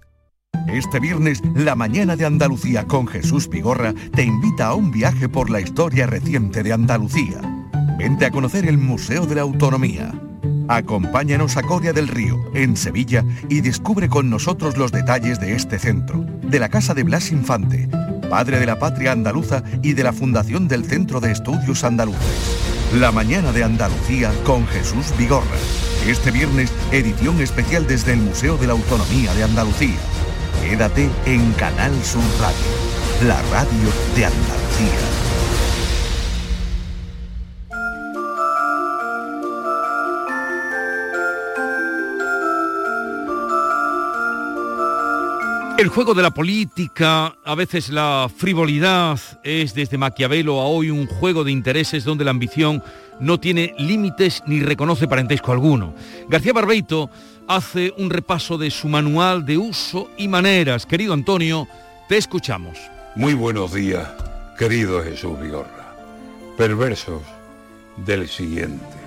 [0.67, 5.49] Este viernes, la mañana de Andalucía con Jesús Pigorra te invita a un viaje por
[5.49, 7.57] la historia reciente de Andalucía
[7.97, 10.13] Vente a conocer el Museo de la Autonomía.
[10.67, 15.79] Acompáñanos a Coria del Río, en Sevilla, y descubre con nosotros los detalles de este
[15.79, 17.89] centro, de la Casa de Blas Infante,
[18.29, 22.91] padre de la patria andaluza y de la fundación del Centro de Estudios Andaluces.
[22.99, 25.57] La mañana de Andalucía con Jesús Vigorra.
[26.05, 29.97] Este viernes, edición especial desde el Museo de la Autonomía de Andalucía.
[30.61, 35.16] Quédate en Canal Sur Radio, la radio de Andalucía.
[45.78, 51.05] El juego de la política, a veces la frivolidad, es desde Maquiavelo a hoy un
[51.05, 52.82] juego de intereses donde la ambición
[53.19, 55.93] no tiene límites ni reconoce parentesco alguno.
[56.30, 57.11] García Barbeito
[57.47, 60.88] hace un repaso de su manual de uso y maneras.
[60.88, 61.67] Querido Antonio,
[62.09, 62.80] te escuchamos.
[63.15, 64.09] Muy buenos días,
[64.57, 65.95] querido Jesús Vigorra.
[66.57, 67.21] Perversos
[67.97, 68.97] del siguiente.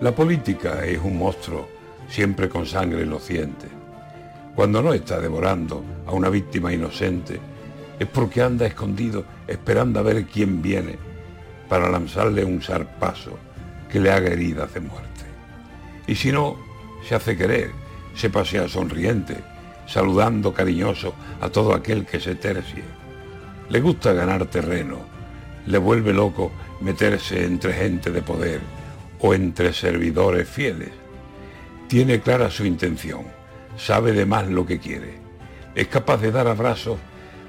[0.00, 1.68] La política es un monstruo,
[2.08, 3.75] siempre con sangre en los dientes
[4.56, 7.38] cuando no está devorando a una víctima inocente,
[7.98, 10.98] es porque anda escondido esperando a ver quién viene
[11.68, 13.38] para lanzarle un zarpazo
[13.92, 15.24] que le haga heridas de muerte.
[16.06, 16.56] Y si no,
[17.06, 17.70] se hace querer,
[18.14, 19.36] se pasea sonriente,
[19.86, 22.82] saludando cariñoso a todo aquel que se tercie.
[23.68, 25.00] Le gusta ganar terreno,
[25.66, 26.50] le vuelve loco
[26.80, 28.60] meterse entre gente de poder
[29.20, 30.92] o entre servidores fieles.
[31.88, 33.35] Tiene clara su intención
[33.76, 35.18] sabe de más lo que quiere.
[35.74, 36.98] Es capaz de dar abrazos,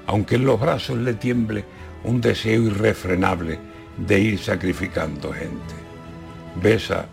[0.06, 1.64] aunque en los brazos le tiemble
[2.04, 3.58] un deseo irrefrenable
[3.96, 5.74] de ir sacrificando gente.
[6.62, 7.06] Besa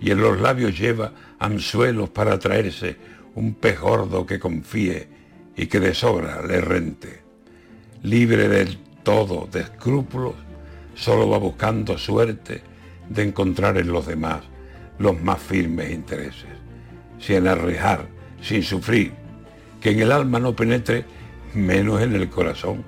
[0.00, 2.96] y en los labios lleva anzuelos para traerse
[3.34, 5.08] un pez gordo que confíe
[5.56, 7.22] y que de sobra le rente.
[8.02, 10.34] Libre del todo de escrúpulos,
[10.94, 12.62] solo va buscando suerte
[13.08, 14.42] de encontrar en los demás
[14.98, 16.50] los más firmes intereses,
[17.18, 18.08] sin arriesgar,
[18.42, 19.12] sin sufrir,
[19.80, 21.04] que en el alma no penetre,
[21.54, 22.84] menos en el corazón,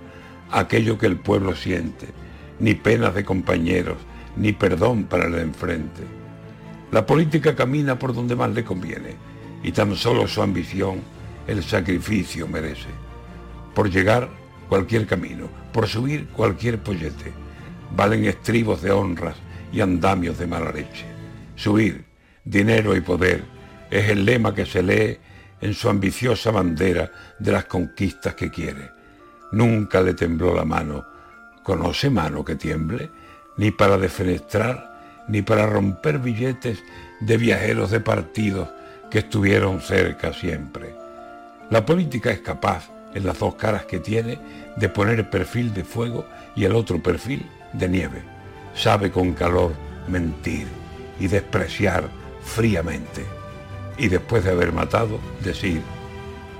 [0.50, 2.06] aquello que el pueblo siente,
[2.58, 3.96] ni penas de compañeros,
[4.36, 6.02] ni perdón para el enfrente.
[6.92, 9.14] La política camina por donde más le conviene
[9.62, 11.00] y tan solo su ambición
[11.46, 12.88] el sacrificio merece.
[13.74, 14.28] Por llegar
[14.68, 17.32] cualquier camino, por subir cualquier pollete,
[17.96, 19.36] valen estribos de honras
[19.72, 21.04] y andamios de mala leche.
[21.56, 22.04] Subir,
[22.44, 23.44] dinero y poder
[23.90, 25.18] es el lema que se lee
[25.60, 28.92] en su ambiciosa bandera de las conquistas que quiere.
[29.52, 31.04] Nunca le tembló la mano.
[31.62, 33.10] ¿Conoce mano que tiemble?
[33.56, 36.82] Ni para defenestrar, ni para romper billetes
[37.20, 38.68] de viajeros de partidos
[39.10, 40.94] que estuvieron cerca siempre.
[41.68, 44.38] La política es capaz, en las dos caras que tiene,
[44.76, 48.22] de poner perfil de fuego y el otro perfil de nieve.
[48.74, 49.74] Sabe con calor
[50.08, 50.66] mentir
[51.18, 52.08] y despreciar
[52.42, 53.39] fríamente.
[54.00, 55.82] Y después de haber matado, decir,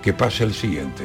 [0.02, 1.04] que pase el siguiente.